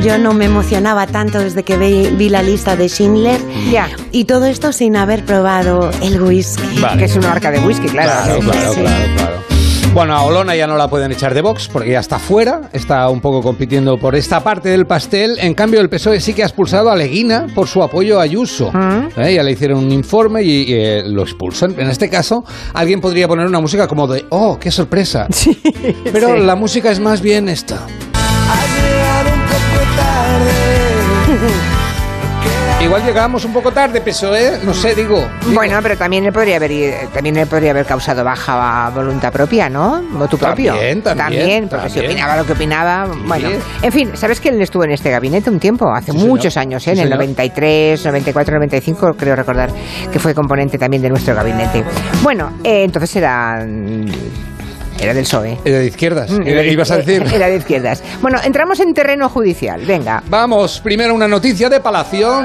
Yo 0.01 0.18
no 0.18 0.34
me 0.34 0.46
emocionaba 0.46 1.06
tanto 1.06 1.39
desde 1.39 1.63
que 1.63 1.75
vi, 1.75 2.08
vi 2.15 2.29
la 2.29 2.41
lista 2.44 2.77
de 2.77 2.88
Schindler. 2.88 3.41
Ya. 3.72 3.89
Y 4.13 4.24
todo 4.24 4.46
esto 4.46 4.72
sin 4.72 4.96
haber 4.96 5.25
probado 5.25 5.91
el 6.01 6.22
whisky. 6.22 6.82
Que 6.98 7.03
es 7.06 7.15
una 7.18 7.27
marca 7.27 7.51
de 7.51 7.60
whisky, 7.60 7.88
claro. 7.89 8.10
Claro, 8.10 8.41
Sí, 8.41 8.48
claro, 8.50 8.74
sí. 8.74 8.79
claro, 8.79 9.06
claro. 9.18 9.49
Bueno, 9.93 10.15
a 10.15 10.22
Olona 10.24 10.55
ya 10.55 10.67
no 10.67 10.77
la 10.77 10.88
pueden 10.88 11.12
echar 11.12 11.34
de 11.34 11.41
Vox 11.41 11.67
porque 11.67 11.91
ya 11.91 12.00
está 12.00 12.19
fuera, 12.19 12.69
está 12.74 13.10
un 13.10 13.22
poco 13.22 13.41
compitiendo 13.41 13.98
por 13.98 14.15
esta 14.15 14.41
parte 14.41 14.69
del 14.69 14.86
pastel. 14.86 15.38
En 15.39 15.55
cambio, 15.55 15.81
el 15.81 15.89
PSOE 15.89 16.19
sí 16.19 16.34
que 16.34 16.43
ha 16.43 16.46
expulsado 16.46 16.91
a 16.91 16.96
Leguina 16.96 17.48
por 17.55 17.67
su 17.67 17.81
apoyo 17.81 18.19
a 18.19 18.24
Ayuso. 18.24 18.72
Mm. 18.72 19.08
¿Eh? 19.17 19.34
Ya 19.34 19.43
le 19.43 19.51
hicieron 19.51 19.79
un 19.79 19.91
informe 19.91 20.43
y, 20.43 20.63
y, 20.63 20.74
eh, 20.74 21.03
lo 21.05 21.24
expulsan. 21.24 21.74
En 21.77 21.89
este 21.89 22.10
caso, 22.10 22.46
alguien 22.74 23.01
podría 23.01 23.27
poner 23.27 23.48
una 23.48 23.60
música 23.60 23.88
como 23.88 24.08
de, 24.08 24.25
oh, 24.29 24.58
qué 24.60 24.69
sorpresa. 24.69 25.27
Pero 26.12 26.36
sí. 26.36 26.39
la 26.43 26.55
música 26.55 26.91
es 26.91 27.00
más 27.00 27.22
bien 27.22 27.50
esta. 27.50 27.86
Igual 32.82 33.04
llegamos 33.06 33.44
un 33.44 33.52
poco 33.52 33.72
tarde, 33.72 34.00
PSOE, 34.00 34.60
no 34.64 34.74
sé, 34.74 34.96
digo. 34.96 35.18
digo. 35.46 35.54
Bueno, 35.54 35.80
pero 35.84 35.98
también 35.98 36.24
le 36.24 36.32
podría 36.32 36.56
haber 36.56 36.72
también 37.14 37.36
le 37.36 37.46
podría 37.46 37.72
haber 37.72 37.86
causado 37.86 38.24
baja 38.24 38.90
voluntad 38.96 39.34
propia, 39.34 39.70
¿no? 39.70 40.02
Voto 40.12 40.38
propio. 40.38 40.72
También, 40.74 41.02
también, 41.04 41.68
porque 41.68 41.90
si 41.90 42.00
opinaba 42.00 42.38
lo 42.38 42.46
que 42.46 42.54
opinaba, 42.54 43.06
bueno. 43.28 43.50
En 43.82 43.92
fin, 43.92 44.12
¿sabes 44.16 44.40
que 44.40 44.50
él 44.50 44.62
estuvo 44.62 44.86
en 44.86 44.92
este 44.92 45.12
gabinete 45.12 45.50
un 45.50 45.60
tiempo? 45.60 45.92
Hace 45.94 46.14
Sí, 46.14 46.20
señor. 46.20 46.30
muchos 46.30 46.56
años, 46.56 46.82
¿eh? 46.88 46.96
Sí, 46.96 47.02
en 47.02 47.06
el 47.06 47.10
señor. 47.10 47.18
93, 47.20 48.06
94, 48.06 48.54
95, 48.56 49.14
creo 49.18 49.36
recordar 49.36 49.70
que 50.12 50.18
fue 50.20 50.34
componente 50.34 50.78
también 50.78 51.04
de 51.04 51.10
nuestro 51.10 51.36
gabinete. 51.36 51.84
Bueno, 52.24 52.54
eh, 52.64 52.84
entonces 52.86 53.14
era 53.18 53.62
era 55.01 55.13
del 55.13 55.24
PSOE. 55.24 55.58
Era 55.65 55.79
de 55.79 55.86
izquierdas, 55.88 56.29
Mm, 56.32 56.48
era- 56.48 56.62
de- 56.62 56.72
ibas 56.72 56.91
a 56.91 56.98
decir. 56.98 57.24
Era 57.34 57.48
de 57.48 57.56
izquierdas. 57.58 58.03
Bueno, 58.22 58.39
entramos 58.44 58.79
en 58.79 58.94
terreno 58.94 59.29
judicial. 59.29 59.82
Venga, 59.86 60.22
Vamos, 60.29 60.79
primero 60.84 61.13
una 61.15 61.27
noticia 61.27 61.70
de 61.70 61.79
Palacio. 61.79 62.44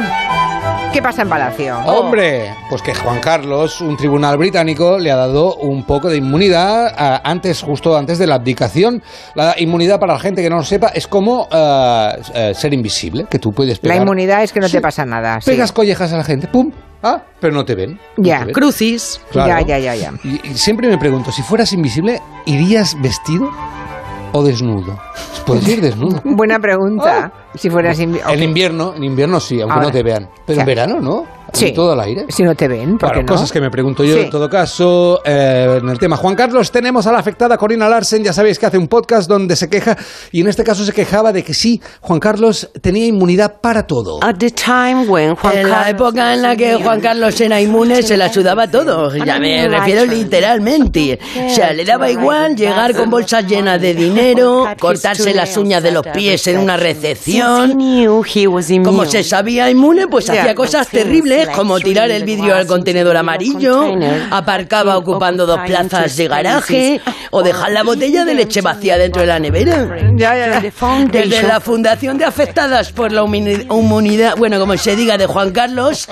¿Qué 0.94 1.02
pasa 1.02 1.22
en 1.22 1.28
Palacio? 1.28 1.76
Hombre, 1.80 2.54
pues 2.70 2.80
que 2.80 2.94
Juan 2.94 3.18
Carlos, 3.20 3.80
un 3.80 3.96
tribunal 3.96 4.36
británico, 4.38 4.96
le 4.98 5.10
ha 5.10 5.16
dado 5.16 5.56
un 5.56 5.82
poco 5.84 6.08
de 6.08 6.18
inmunidad 6.18 6.94
ah, 6.96 7.20
antes, 7.24 7.62
justo 7.62 7.96
antes 7.96 8.16
de 8.18 8.28
la 8.28 8.36
abdicación. 8.36 9.02
La 9.34 9.56
inmunidad, 9.58 9.98
para 9.98 10.12
la 10.12 10.20
gente 10.20 10.40
que 10.40 10.48
no 10.48 10.56
lo 10.58 10.62
sepa, 10.62 10.88
es 10.88 11.08
como 11.08 11.48
ah, 11.50 12.14
eh, 12.32 12.52
ser 12.54 12.72
invisible, 12.72 13.26
que 13.28 13.40
tú 13.40 13.52
puedes 13.52 13.78
La 13.78 13.82
pegar. 13.82 13.96
inmunidad 13.98 14.44
es 14.44 14.52
que 14.52 14.60
no 14.60 14.68
Sí. 14.68 14.74
te 14.76 14.80
pasa 14.80 15.04
nada. 15.04 15.40
sí. 15.40 15.50
Pegas 15.50 15.72
collejas 15.72 16.12
a 16.12 16.16
la 16.18 16.24
gente, 16.24 16.46
pum, 16.46 16.70
ah, 17.02 17.22
pero 17.40 17.52
no 17.52 17.64
te 17.64 17.74
ven. 17.74 17.98
no 18.16 18.24
Ya. 18.24 18.38
te 18.40 18.44
ven. 18.46 18.54
Crucis. 18.54 19.20
Claro. 19.32 19.48
Ya, 19.48 19.66
ya, 19.66 19.78
ya, 19.80 19.94
ya. 19.96 20.12
Y, 20.22 20.48
y 20.50 20.54
siempre 20.54 20.86
me 20.88 20.96
pregunto, 20.96 21.32
si 21.32 21.42
fueras 21.42 21.72
invisible, 21.72 22.22
¿irías 22.46 22.96
vestido 23.02 23.50
o 24.34 24.42
desnudo? 24.42 24.98
Puedes 25.46 25.66
ir 25.68 25.80
desnudo. 25.80 26.20
Buena 26.24 26.58
pregunta. 26.58 27.30
Si 27.54 27.70
fueras 27.70 28.00
invi- 28.00 28.20
En 28.28 28.42
invierno, 28.42 28.94
en 28.96 29.04
invierno 29.04 29.38
sí, 29.40 29.60
aunque 29.60 29.74
Ahora. 29.74 29.86
no 29.86 29.92
te 29.92 30.02
vean. 30.02 30.28
Pero 30.46 30.60
en 30.60 30.66
verano, 30.66 31.00
¿no? 31.00 31.24
Sí. 31.54 31.72
Todo 31.72 31.92
al 31.92 32.00
aire. 32.00 32.26
Si 32.28 32.42
no 32.42 32.54
te 32.54 32.68
ven, 32.68 32.90
¿por 32.98 33.08
Claro, 33.10 33.14
qué 33.14 33.22
no? 33.22 33.32
cosas 33.32 33.50
que 33.52 33.60
me 33.60 33.70
pregunto 33.70 34.04
yo 34.04 34.14
Sí. 34.14 34.20
en 34.22 34.30
todo 34.30 34.48
caso. 34.50 35.20
eh, 35.24 35.78
en 35.80 35.88
el 35.88 35.98
tema 35.98 36.16
Juan 36.16 36.34
Carlos, 36.34 36.70
tenemos 36.70 37.06
a 37.06 37.12
la 37.12 37.18
afectada 37.18 37.56
Corina 37.56 37.88
Larsen. 37.88 38.22
Ya 38.24 38.32
sabéis 38.32 38.58
que 38.58 38.66
hace 38.66 38.76
un 38.78 38.88
podcast 38.88 39.28
donde 39.28 39.56
se 39.56 39.68
queja, 39.70 39.96
y 40.32 40.40
en 40.40 40.48
este 40.48 40.64
caso 40.64 40.84
se 40.84 40.92
quejaba 40.92 41.32
de 41.32 41.42
que 41.42 41.54
sí, 41.54 41.80
Juan 42.00 42.18
Carlos 42.20 42.68
tenía 42.82 43.06
inmunidad 43.06 43.60
para 43.60 43.86
todo. 43.86 44.18
At 44.22 44.36
the 44.38 44.50
time 44.50 45.06
when 45.08 45.34
Juan 45.36 45.56
En 45.56 45.68
la 45.70 45.76
Carlos 45.76 45.90
época 45.94 46.34
en 46.34 46.42
la 46.42 46.56
que 46.56 46.74
Juan 46.76 47.00
Carlos 47.00 47.40
era 47.40 47.60
inmune 47.60 48.02
se 48.02 48.16
la 48.16 48.32
sudaba 48.32 48.68
todo. 48.68 49.14
Ya 49.14 49.38
me 49.38 49.68
refiero 49.68 50.04
literalmente. 50.04 51.18
O 51.46 51.50
sea, 51.54 51.72
le 51.72 51.84
daba 51.84 52.10
igual 52.10 52.56
llegar 52.56 52.94
con 52.94 53.10
bolsas 53.10 53.46
llenas 53.46 53.80
de 53.80 53.94
dinero, 53.94 54.64
cortarse 54.80 55.32
las 55.34 55.56
uñas 55.56 55.82
de 55.82 55.90
los 55.92 56.06
pies 56.08 56.46
en 56.48 56.58
una 56.58 56.76
recepción. 56.76 57.78
Como 58.84 59.04
se 59.06 59.22
sabía 59.22 59.70
inmune, 59.70 60.06
pues 60.08 60.28
hacía 60.30 60.54
cosas 60.54 60.88
terribles 60.88 61.43
como 61.50 61.78
tirar 61.80 62.10
el 62.10 62.24
vidrio 62.24 62.54
al 62.54 62.66
contenedor 62.66 63.16
amarillo, 63.16 63.84
aparcaba 64.30 64.96
ocupando 64.96 65.46
dos 65.46 65.60
plazas 65.66 66.16
de 66.16 66.28
garaje 66.28 67.00
o 67.30 67.42
dejar 67.42 67.72
la 67.72 67.82
botella 67.82 68.24
de 68.24 68.34
leche 68.34 68.60
vacía 68.60 68.96
dentro 68.98 69.22
de 69.22 69.26
la 69.26 69.38
nevera. 69.38 69.86
Ya, 70.14 70.36
ya, 70.36 70.60
ya. 70.60 71.04
Desde 71.10 71.42
la 71.42 71.60
Fundación 71.60 72.18
de 72.18 72.24
Afectadas 72.24 72.92
por 72.92 73.12
la 73.12 73.22
Inmunidad, 73.24 74.36
bueno, 74.36 74.58
como 74.58 74.76
se 74.76 74.96
diga, 74.96 75.18
de 75.18 75.26
Juan 75.26 75.50
Carlos, 75.50 76.08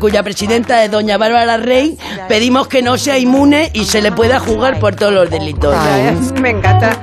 cuya 0.00 0.22
presidenta 0.22 0.84
es 0.84 0.90
doña 0.90 1.18
Bárbara 1.18 1.56
Rey, 1.56 1.98
pedimos 2.28 2.68
que 2.68 2.82
no 2.82 2.98
sea 2.98 3.18
inmune 3.18 3.70
y 3.72 3.84
se 3.84 4.00
le 4.02 4.12
pueda 4.12 4.38
jugar 4.38 4.78
por 4.78 4.94
todos 4.94 5.12
los 5.12 5.30
delitos. 5.30 5.74
Me 6.40 6.50
encanta 6.50 6.98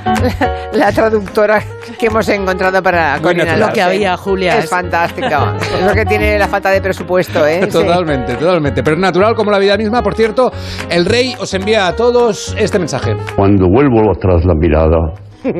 la, 0.71 0.71
la 0.73 0.91
traductora 0.91 1.63
que 1.97 2.07
hemos 2.07 2.27
encontrado 2.29 2.81
para 2.83 3.19
Corina 3.21 3.45
natural. 3.45 3.67
Lo 3.69 3.73
que 3.73 3.81
había, 3.81 4.17
Julia. 4.17 4.57
Es 4.57 4.69
fantástico. 4.69 5.27
Es 5.27 5.85
lo 5.85 5.93
que 5.93 6.05
tiene 6.05 6.37
la 6.37 6.47
falta 6.47 6.69
de 6.69 6.81
presupuesto, 6.81 7.45
¿eh? 7.45 7.61
Sí. 7.63 7.69
Totalmente, 7.69 8.35
totalmente. 8.35 8.83
Pero 8.83 8.95
es 8.95 9.01
natural 9.01 9.35
como 9.35 9.51
la 9.51 9.59
vida 9.59 9.77
misma. 9.77 10.01
Por 10.01 10.15
cierto, 10.15 10.51
el 10.89 11.05
rey 11.05 11.33
os 11.39 11.53
envía 11.53 11.87
a 11.87 11.95
todos 11.95 12.55
este 12.57 12.79
mensaje. 12.79 13.15
Cuando 13.35 13.67
vuelvo 13.67 14.11
atrás 14.11 14.43
la 14.45 14.53
mirada, 14.55 15.13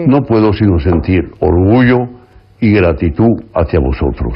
no 0.08 0.22
puedo 0.22 0.52
sino 0.54 0.80
sentir 0.80 1.22
orgullo 1.40 1.98
y 2.60 2.74
gratitud 2.74 3.30
hacia 3.56 3.80
vosotros. 3.80 4.34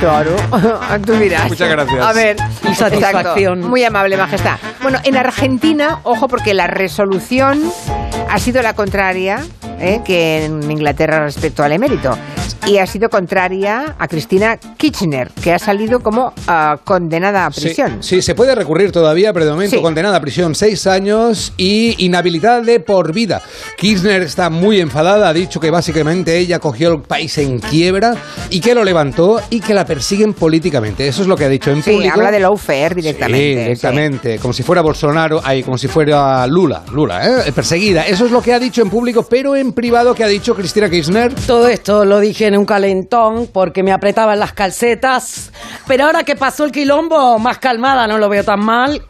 Claro, 0.00 0.30
tú 1.06 1.12
dirás. 1.12 1.48
Muchas 1.48 1.70
gracias. 1.70 2.04
A 2.04 2.12
ver, 2.12 2.36
Y 2.68 2.74
satisfacción. 2.74 3.58
exacto. 3.58 3.68
Muy 3.68 3.84
amable, 3.84 4.16
majestad. 4.16 4.56
Bueno, 4.82 4.98
en 5.04 5.16
Argentina, 5.16 6.00
ojo, 6.02 6.26
porque 6.26 6.54
la 6.54 6.66
resolución 6.66 7.60
ha 8.28 8.38
sido 8.38 8.62
la 8.62 8.74
contraria 8.74 9.38
¿eh? 9.80 10.00
que 10.04 10.44
en 10.44 10.70
Inglaterra 10.70 11.24
respecto 11.24 11.62
al 11.62 11.72
emérito. 11.72 12.16
Y 12.66 12.78
ha 12.78 12.86
sido 12.88 13.08
contraria 13.08 13.94
a 13.96 14.08
Cristina 14.08 14.56
Kirchner, 14.76 15.30
que 15.40 15.52
ha 15.52 15.58
salido 15.58 16.00
como 16.00 16.32
ah, 16.48 16.76
condenada 16.82 17.46
a 17.46 17.52
Sí, 17.52 17.60
prisión. 17.60 18.02
Sí, 18.02 18.20
se 18.22 18.34
puede 18.34 18.56
recurrir 18.56 18.90
todavía, 18.90 19.32
pero 19.32 19.44
de 19.44 19.52
momento 19.52 19.76
Sí. 19.76 19.82
condenada 19.82 20.16
a 20.16 20.20
prisión 20.20 20.52
seis 20.56 20.84
años 20.88 21.52
y 21.56 21.94
inhabilitada 22.04 22.62
de 22.62 22.80
por 22.80 23.12
vida. 23.12 23.40
Kirchner 23.78 24.22
está 24.22 24.50
muy 24.50 24.80
enfadada, 24.80 25.28
ha 25.28 25.32
dicho 25.32 25.60
que 25.60 25.70
básicamente 25.70 26.36
ella 26.38 26.58
cogió 26.58 26.92
el 26.94 27.02
país 27.02 27.38
en 27.38 27.60
quiebra 27.60 28.16
y 28.50 28.58
que 28.60 28.74
lo 28.74 28.82
levantó 28.82 29.40
y 29.48 29.60
que 29.60 29.72
la 29.72 29.86
persiguen 29.86 30.34
políticamente. 30.34 31.06
Eso 31.06 31.22
es 31.22 31.28
lo 31.28 31.36
que 31.36 31.44
ha 31.44 31.48
dicho 31.48 31.70
en 31.70 31.84
Sí, 31.84 31.92
público. 31.92 32.14
habla 32.14 32.32
de 32.32 32.40
lawfare 32.40 32.96
directamente. 32.96 33.38
Sí, 33.54 33.60
directamente, 33.60 34.38
como 34.40 34.52
si 34.52 34.64
fuera 34.64 34.82
Bolsonaro, 34.82 35.40
ahí, 35.44 35.62
como 35.62 35.78
si 35.78 35.86
fuera 35.86 36.44
Lula, 36.48 36.82
Lula, 36.92 37.44
¿eh? 37.46 37.52
perseguida. 37.52 38.02
Eso 38.08 38.26
es 38.26 38.32
lo 38.32 38.42
que 38.42 38.52
ha 38.52 38.58
dicho 38.58 38.82
en 38.82 38.90
público, 38.90 39.22
pero 39.22 39.54
en 39.54 39.72
privado, 39.72 40.16
que 40.16 40.24
ha 40.24 40.28
dicho 40.28 40.52
Cristina 40.56 40.90
Kirchner? 40.90 41.32
Todo 41.46 41.68
esto 41.68 42.04
lo 42.04 42.18
dije 42.18 42.46
en 42.46 42.55
un 42.58 42.64
calentón 42.64 43.48
porque 43.52 43.82
me 43.82 43.92
apretaban 43.92 44.38
las 44.38 44.52
calcetas. 44.52 45.52
Pero 45.86 46.04
ahora 46.04 46.24
que 46.24 46.36
pasó 46.36 46.64
el 46.64 46.72
quilombo, 46.72 47.38
más 47.38 47.58
calmada, 47.58 48.06
no 48.06 48.18
lo 48.18 48.28
veo 48.28 48.44
tan 48.44 48.60
mal. 48.60 49.02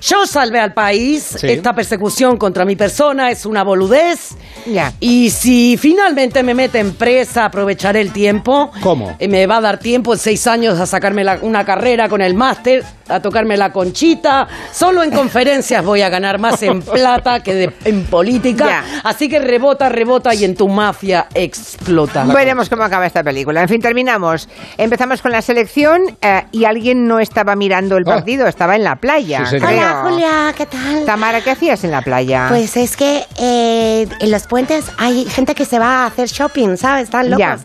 Yo 0.00 0.26
salvé 0.26 0.60
al 0.60 0.72
país. 0.72 1.36
Sí. 1.38 1.46
Esta 1.48 1.74
persecución 1.74 2.36
contra 2.36 2.64
mi 2.64 2.76
persona 2.76 3.30
es 3.30 3.44
una 3.46 3.62
boludez. 3.64 4.30
Ya. 4.66 4.92
Y 5.00 5.30
si 5.30 5.76
finalmente 5.76 6.42
me 6.42 6.54
meten 6.54 6.94
presa, 6.94 7.46
aprovecharé 7.46 8.00
el 8.00 8.12
tiempo. 8.12 8.70
¿Cómo? 8.82 9.16
Eh, 9.18 9.28
Me 9.28 9.46
va 9.46 9.56
a 9.58 9.60
dar 9.60 9.78
tiempo 9.78 10.12
en 10.14 10.18
seis 10.18 10.46
años 10.46 10.78
a 10.80 10.86
sacarme 10.86 11.24
la- 11.24 11.38
una 11.42 11.64
carrera 11.64 12.08
con 12.08 12.20
el 12.20 12.34
máster, 12.34 12.84
a 13.08 13.20
tocarme 13.20 13.56
la 13.56 13.72
conchita. 13.72 14.46
Solo 14.72 15.02
en 15.02 15.10
conferencias 15.10 15.84
voy 15.84 16.02
a 16.02 16.08
ganar 16.08 16.38
más 16.38 16.62
en 16.62 16.80
plata 16.82 17.42
que 17.42 17.54
de- 17.54 17.72
en 17.84 18.04
política. 18.04 18.66
Ya. 18.66 18.84
Así 19.04 19.28
que 19.28 19.38
rebota, 19.38 19.88
rebota 19.88 20.34
y 20.34 20.44
en 20.44 20.54
tu 20.54 20.68
mafia 20.68 21.26
explota. 21.34 22.24
Veremos 22.24 22.68
cómo 22.68 22.82
acaba 22.84 23.06
esta 23.06 23.22
película. 23.22 23.62
En 23.62 23.68
fin, 23.68 23.80
terminamos. 23.80 24.48
Empezamos 24.78 25.20
con 25.22 25.32
la 25.32 25.42
selección 25.42 26.02
eh, 26.22 26.44
y 26.52 26.64
alguien 26.64 27.06
no 27.06 27.18
estaba 27.20 27.54
mirando 27.56 27.96
el 27.96 28.04
Ah. 28.06 28.14
partido, 28.14 28.46
estaba 28.46 28.76
en 28.76 28.84
la 28.84 28.96
playa. 28.96 29.44
Sí. 29.46 29.58
Hola 29.90 30.02
Julia, 30.02 30.54
¿qué 30.56 30.66
tal? 30.66 31.04
Tamara, 31.04 31.40
¿qué 31.42 31.50
hacías 31.50 31.82
en 31.84 31.90
la 31.90 32.02
playa? 32.02 32.46
Pues 32.48 32.76
es 32.76 32.96
que 32.96 33.24
eh, 33.38 34.06
en 34.20 34.30
los 34.30 34.46
puentes 34.46 34.84
hay 34.98 35.24
gente 35.24 35.54
que 35.54 35.64
se 35.64 35.78
va 35.78 36.04
a 36.04 36.06
hacer 36.06 36.28
shopping, 36.28 36.76
¿sabes? 36.76 37.04
Están 37.04 37.30
locos. 37.30 37.40
Ya. 37.40 37.58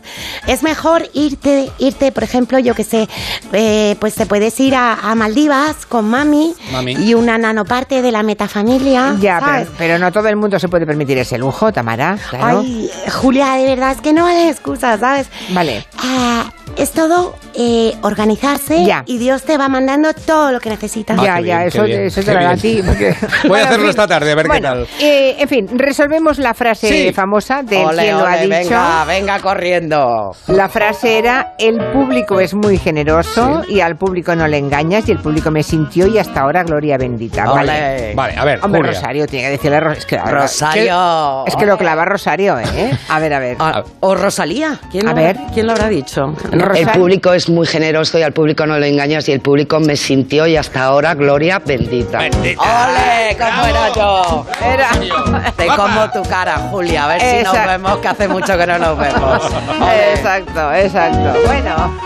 Es 0.46 0.62
mejor 0.62 1.08
irte, 1.14 1.70
irte, 1.78 2.12
por 2.12 2.24
ejemplo, 2.24 2.58
yo 2.58 2.74
que 2.74 2.84
sé, 2.84 3.08
eh, 3.52 3.96
pues 4.00 4.14
te 4.14 4.26
puedes 4.26 4.58
ir 4.60 4.74
a, 4.74 4.94
a 4.94 5.14
Maldivas 5.14 5.86
con 5.86 6.08
mami, 6.08 6.54
Mami. 6.72 6.92
y 6.94 7.14
una 7.14 7.38
nanoparte 7.38 8.02
de 8.02 8.12
la 8.12 8.22
metafamilia. 8.22 9.14
ya, 9.20 9.40
¿sabes? 9.40 9.66
pero, 9.68 9.76
pero 9.78 9.98
no 9.98 10.10
todo 10.12 10.28
el 10.28 10.36
mundo 10.36 10.58
se 10.58 10.68
puede 10.68 10.86
permitir 10.86 11.18
ese 11.18 11.38
lujo, 11.38 11.72
Tamara. 11.72 12.18
Claro. 12.30 12.60
Ay, 12.60 12.90
Julia, 13.12 13.52
de 13.54 13.64
verdad 13.66 13.92
es 13.92 14.00
que 14.00 14.12
no 14.12 14.24
vale 14.24 14.48
excusa, 14.50 14.98
¿sabes? 14.98 15.28
Vale. 15.50 15.86
Ah, 15.98 16.50
es 16.76 16.90
todo 16.92 17.36
eh, 17.58 17.94
organizarse 18.02 18.84
Ya. 18.84 19.02
y 19.06 19.18
Dios 19.18 19.42
te 19.44 19.56
va 19.58 19.68
mandando 19.68 20.12
todo 20.14 20.52
lo 20.52 20.60
que 20.60 20.70
necesitas. 20.70 21.20
ya, 21.20 21.36
Ah, 21.36 21.40
ya, 21.40 21.56
bien, 21.64 21.68
eso, 22.06 22.22
te 22.22 22.34
lo 22.34 22.40
da 22.42 22.50
a 22.50 22.56
ti. 22.56 22.82
porque- 22.84 23.14
Voy 23.42 23.48
Bueno, 23.48 23.64
a 23.64 23.68
hacerlo 23.68 23.90
esta 23.90 24.06
tarde, 24.06 24.32
a 24.32 24.34
ver 24.34 24.46
Bueno, 24.46 24.60
qué 24.60 24.68
tal. 24.68 24.88
eh, 25.00 25.36
en 25.38 25.48
fin, 25.48 25.68
resolvemos 25.78 26.38
la 26.38 26.54
frase 26.54 26.88
Sí. 26.88 27.12
famosa 27.12 27.60
Ole, 27.60 27.66
quien 27.66 28.18
lo 28.18 28.26
ha 28.26 28.36
dicho. 28.36 28.48
venga, 28.50 29.04
venga 29.04 29.38
corriendo. 29.40 30.34
La 30.48 30.68
frase 30.68 31.18
era, 31.18 31.54
el 31.58 31.78
público 31.92 32.40
es 32.40 32.54
muy 32.54 32.78
generoso 32.78 33.62
y 33.68 33.80
al 33.80 33.96
público 33.96 34.34
no 34.34 34.46
le 34.48 34.58
engañas 34.58 35.08
y 35.08 35.12
el 35.12 35.18
público 35.18 35.50
me 35.50 35.62
sintió 35.62 36.06
y 36.06 36.18
hasta 36.18 36.40
ahora 36.40 36.62
gloria 36.64 36.96
bendita. 36.98 37.44
Vale. 37.46 37.72
Ole. 37.72 38.14
Vale, 38.14 38.34
a 38.36 38.44
ver, 38.44 38.60
Hombre, 38.62 38.80
Julia. 38.80 38.92
Rosario, 38.94 39.26
tiene 39.26 39.46
que 39.46 39.50
decirle 39.52 39.80
Ros- 39.80 39.98
es 39.98 40.06
que, 40.06 40.18
Rosario. 40.18 41.44
Es 41.44 41.44
que, 41.44 41.50
es 41.50 41.56
que 41.56 41.66
lo 41.66 41.78
clava 41.78 42.04
Rosario, 42.04 42.58
¿eh? 42.58 42.90
A 43.08 43.18
ver, 43.18 43.32
a 43.34 43.38
ver. 43.38 43.56
Ah, 43.60 43.82
o 44.00 44.14
Rosalía. 44.14 44.78
¿Quién 44.90 45.06
A 45.08 45.10
lo, 45.10 45.16
ver. 45.16 45.36
¿Quién 45.54 45.66
lo 45.66 45.72
habrá 45.72 45.88
dicho? 45.88 46.34
Rosa- 46.52 46.80
El 46.80 46.88
público 46.98 47.32
es 47.32 47.45
muy 47.48 47.66
generoso 47.66 48.18
y 48.18 48.22
al 48.22 48.32
público 48.32 48.66
no 48.66 48.78
le 48.78 48.88
engañas 48.88 49.28
y 49.28 49.32
el 49.32 49.40
público 49.40 49.80
me 49.80 49.96
sintió 49.96 50.46
y 50.46 50.56
hasta 50.56 50.84
ahora 50.84 51.14
gloria 51.14 51.58
bendita. 51.58 52.18
¡Ole! 52.18 53.36
¿Cómo 53.38 53.66
era 53.66 53.92
yo? 53.94 54.46
Era. 54.62 55.52
Te 55.56 55.66
como 55.66 56.10
tu 56.10 56.22
cara, 56.28 56.58
Julia. 56.70 57.04
A 57.04 57.08
ver 57.08 57.20
si 57.20 57.44
nos 57.44 57.66
vemos, 57.66 57.98
que 57.98 58.08
hace 58.08 58.28
mucho 58.28 58.56
que 58.56 58.66
no 58.66 58.78
nos 58.78 58.98
vemos. 58.98 59.42
Exacto, 60.12 60.72
exacto. 60.74 61.32
Bueno. 61.46 61.98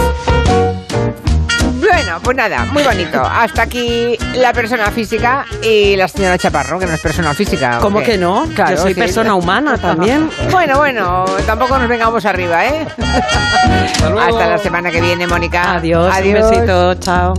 Bueno, 1.94 2.18
pues 2.24 2.36
nada, 2.36 2.64
muy 2.72 2.82
bonito. 2.82 3.22
Hasta 3.22 3.62
aquí 3.62 4.18
la 4.34 4.52
persona 4.52 4.90
física 4.90 5.44
y 5.62 5.94
la 5.94 6.08
señora 6.08 6.36
Chaparro, 6.36 6.76
que 6.76 6.86
no 6.86 6.94
es 6.94 7.00
persona 7.00 7.32
física. 7.34 7.78
¿o 7.78 7.82
¿Cómo 7.82 8.02
que 8.02 8.18
no? 8.18 8.48
Yo 8.50 8.76
soy 8.76 8.94
persona 8.94 9.36
humana 9.36 9.78
también. 9.78 10.28
Bueno, 10.50 10.78
bueno, 10.78 11.24
tampoco 11.46 11.78
nos 11.78 11.88
vengamos 11.88 12.24
arriba, 12.24 12.66
¿eh? 12.66 12.84
Hasta 14.20 14.48
la 14.48 14.58
semana 14.58 14.90
que 14.90 15.00
viene, 15.00 15.28
Mónica. 15.28 15.74
Adiós, 15.74 16.12
Adiós. 16.12 16.42
un 16.42 16.50
besito, 16.50 16.94
chao. 16.94 17.34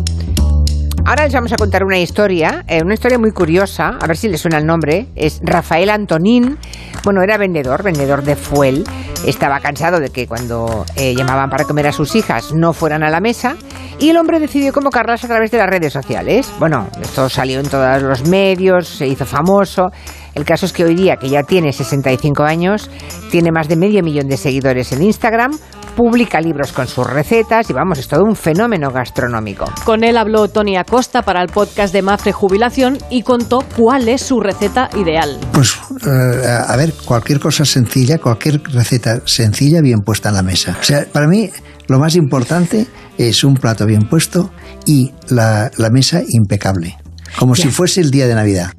Ahora 1.07 1.25
les 1.25 1.33
vamos 1.33 1.53
a 1.53 1.55
contar 1.55 1.83
una 1.83 1.99
historia, 1.99 2.65
eh, 2.67 2.81
una 2.83 2.95
historia 2.95 3.19
muy 3.19 3.29
curiosa, 3.29 3.95
a 4.01 4.07
ver 4.07 4.17
si 4.17 4.27
le 4.27 4.39
suena 4.39 4.57
el 4.57 4.65
nombre. 4.65 5.05
Es 5.15 5.39
Rafael 5.43 5.91
Antonín. 5.91 6.57
Bueno, 7.03 7.21
era 7.21 7.37
vendedor, 7.37 7.83
vendedor 7.83 8.23
de 8.23 8.35
fuel. 8.35 8.83
Estaba 9.23 9.59
cansado 9.59 9.99
de 9.99 10.09
que 10.09 10.25
cuando 10.25 10.83
eh, 10.95 11.13
llamaban 11.13 11.51
para 11.51 11.65
comer 11.65 11.85
a 11.85 11.91
sus 11.91 12.15
hijas 12.15 12.53
no 12.53 12.73
fueran 12.73 13.03
a 13.03 13.11
la 13.11 13.21
mesa. 13.21 13.55
Y 13.99 14.09
el 14.09 14.17
hombre 14.17 14.39
decidió 14.39 14.73
convocarlas 14.73 15.23
a 15.23 15.27
través 15.27 15.51
de 15.51 15.59
las 15.59 15.69
redes 15.69 15.93
sociales. 15.93 16.51
Bueno, 16.57 16.87
esto 16.99 17.29
salió 17.29 17.59
en 17.59 17.69
todos 17.69 18.01
los 18.01 18.27
medios, 18.27 18.87
se 18.87 19.05
hizo 19.05 19.25
famoso. 19.25 19.91
El 20.33 20.43
caso 20.43 20.65
es 20.65 20.73
que 20.73 20.85
hoy 20.85 20.95
día, 20.95 21.17
que 21.17 21.29
ya 21.29 21.43
tiene 21.43 21.71
65 21.71 22.43
años, 22.43 22.89
tiene 23.29 23.51
más 23.51 23.67
de 23.67 23.75
medio 23.75 24.01
millón 24.01 24.27
de 24.27 24.37
seguidores 24.37 24.91
en 24.91 25.03
Instagram, 25.03 25.51
publica 25.95 26.41
libros 26.41 26.71
con 26.71 26.87
sus 26.87 27.07
recetas 27.07 27.69
y 27.69 27.73
vamos, 27.73 27.99
es 27.99 28.07
todo 28.07 28.23
un 28.23 28.35
fenómeno 28.35 28.91
gastronómico. 28.91 29.65
Con 29.83 30.03
él 30.03 30.17
habló 30.17 30.47
Tony 30.47 30.77
Acosta 30.77 31.21
para 31.21 31.41
el 31.41 31.47
podcast 31.47 31.93
de 31.93 32.01
Mafre 32.01 32.31
Jubilación 32.31 32.97
y 33.09 33.23
contó 33.23 33.63
cuál 33.75 34.09
es 34.09 34.21
su 34.21 34.39
receta 34.39 34.89
ideal. 34.95 35.39
Pues, 35.51 35.75
eh, 36.05 36.47
a 36.67 36.75
ver, 36.75 36.93
cualquier 37.05 37.39
cosa 37.39 37.65
sencilla, 37.65 38.17
cualquier 38.17 38.61
receta 38.63 39.21
sencilla 39.25 39.81
bien 39.81 40.01
puesta 40.01 40.29
en 40.29 40.35
la 40.35 40.43
mesa. 40.43 40.77
O 40.79 40.83
sea, 40.83 41.05
para 41.11 41.27
mí 41.27 41.49
lo 41.87 41.99
más 41.99 42.15
importante 42.15 42.87
es 43.17 43.43
un 43.43 43.55
plato 43.55 43.85
bien 43.85 44.07
puesto 44.09 44.51
y 44.85 45.13
la, 45.29 45.71
la 45.77 45.89
mesa 45.89 46.21
impecable. 46.27 46.97
Como 47.37 47.55
si 47.55 47.69
fuese 47.69 48.01
el 48.01 48.11
día 48.11 48.27
de 48.27 48.35
Navidad. 48.35 48.71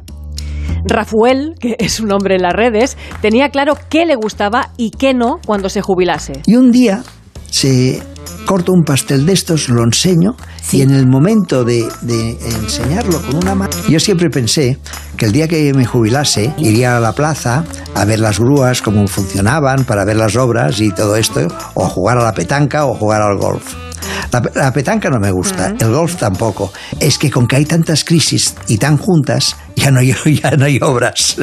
Rafael, 0.84 1.54
que 1.60 1.76
es 1.78 2.00
un 2.00 2.08
nombre 2.08 2.36
en 2.36 2.42
las 2.42 2.52
redes, 2.52 2.96
tenía 3.20 3.48
claro 3.50 3.74
qué 3.88 4.06
le 4.06 4.16
gustaba 4.16 4.70
y 4.76 4.90
qué 4.90 5.14
no 5.14 5.40
cuando 5.44 5.68
se 5.68 5.82
jubilase. 5.82 6.42
Y 6.46 6.56
un 6.56 6.70
día 6.70 7.02
se 7.50 8.02
corto 8.46 8.72
un 8.72 8.84
pastel 8.84 9.26
de 9.26 9.32
estos, 9.32 9.68
lo 9.68 9.82
enseño 9.82 10.36
y 10.72 10.82
en 10.82 10.92
el 10.92 11.06
momento 11.06 11.64
de, 11.64 11.86
de 12.02 12.30
enseñarlo 12.30 13.20
con 13.22 13.36
una 13.36 13.54
mano, 13.54 13.72
yo 13.88 14.00
siempre 14.00 14.30
pensé 14.30 14.78
que 15.16 15.26
el 15.26 15.32
día 15.32 15.48
que 15.48 15.72
me 15.74 15.84
jubilase 15.84 16.52
iría 16.58 16.96
a 16.96 17.00
la 17.00 17.12
plaza 17.12 17.64
a 17.94 18.04
ver 18.04 18.20
las 18.20 18.38
grúas, 18.38 18.82
cómo 18.82 19.06
funcionaban, 19.08 19.84
para 19.84 20.04
ver 20.04 20.16
las 20.16 20.36
obras 20.36 20.80
y 20.80 20.90
todo 20.90 21.16
esto, 21.16 21.48
o 21.74 21.84
a 21.84 21.88
jugar 21.88 22.18
a 22.18 22.24
la 22.24 22.32
petanca 22.32 22.86
o 22.86 22.94
jugar 22.94 23.22
al 23.22 23.36
golf. 23.36 23.85
La, 24.32 24.42
la 24.54 24.72
petanca 24.72 25.08
no 25.10 25.18
me 25.18 25.30
gusta, 25.30 25.74
el 25.78 25.92
golf 25.92 26.16
tampoco. 26.16 26.72
Es 27.00 27.18
que 27.18 27.30
con 27.30 27.46
que 27.46 27.56
hay 27.56 27.64
tantas 27.64 28.04
crisis 28.04 28.54
y 28.68 28.78
tan 28.78 28.96
juntas, 28.96 29.56
ya 29.76 29.90
no 29.90 30.00
hay, 30.00 30.14
ya 30.42 30.50
no 30.52 30.64
hay 30.64 30.78
obras. 30.82 31.36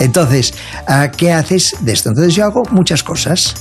Entonces, 0.00 0.54
¿a 0.86 1.10
¿qué 1.10 1.32
haces 1.32 1.76
de 1.80 1.92
esto? 1.92 2.10
Entonces 2.10 2.34
yo 2.34 2.44
hago 2.44 2.62
muchas 2.70 3.02
cosas. 3.02 3.54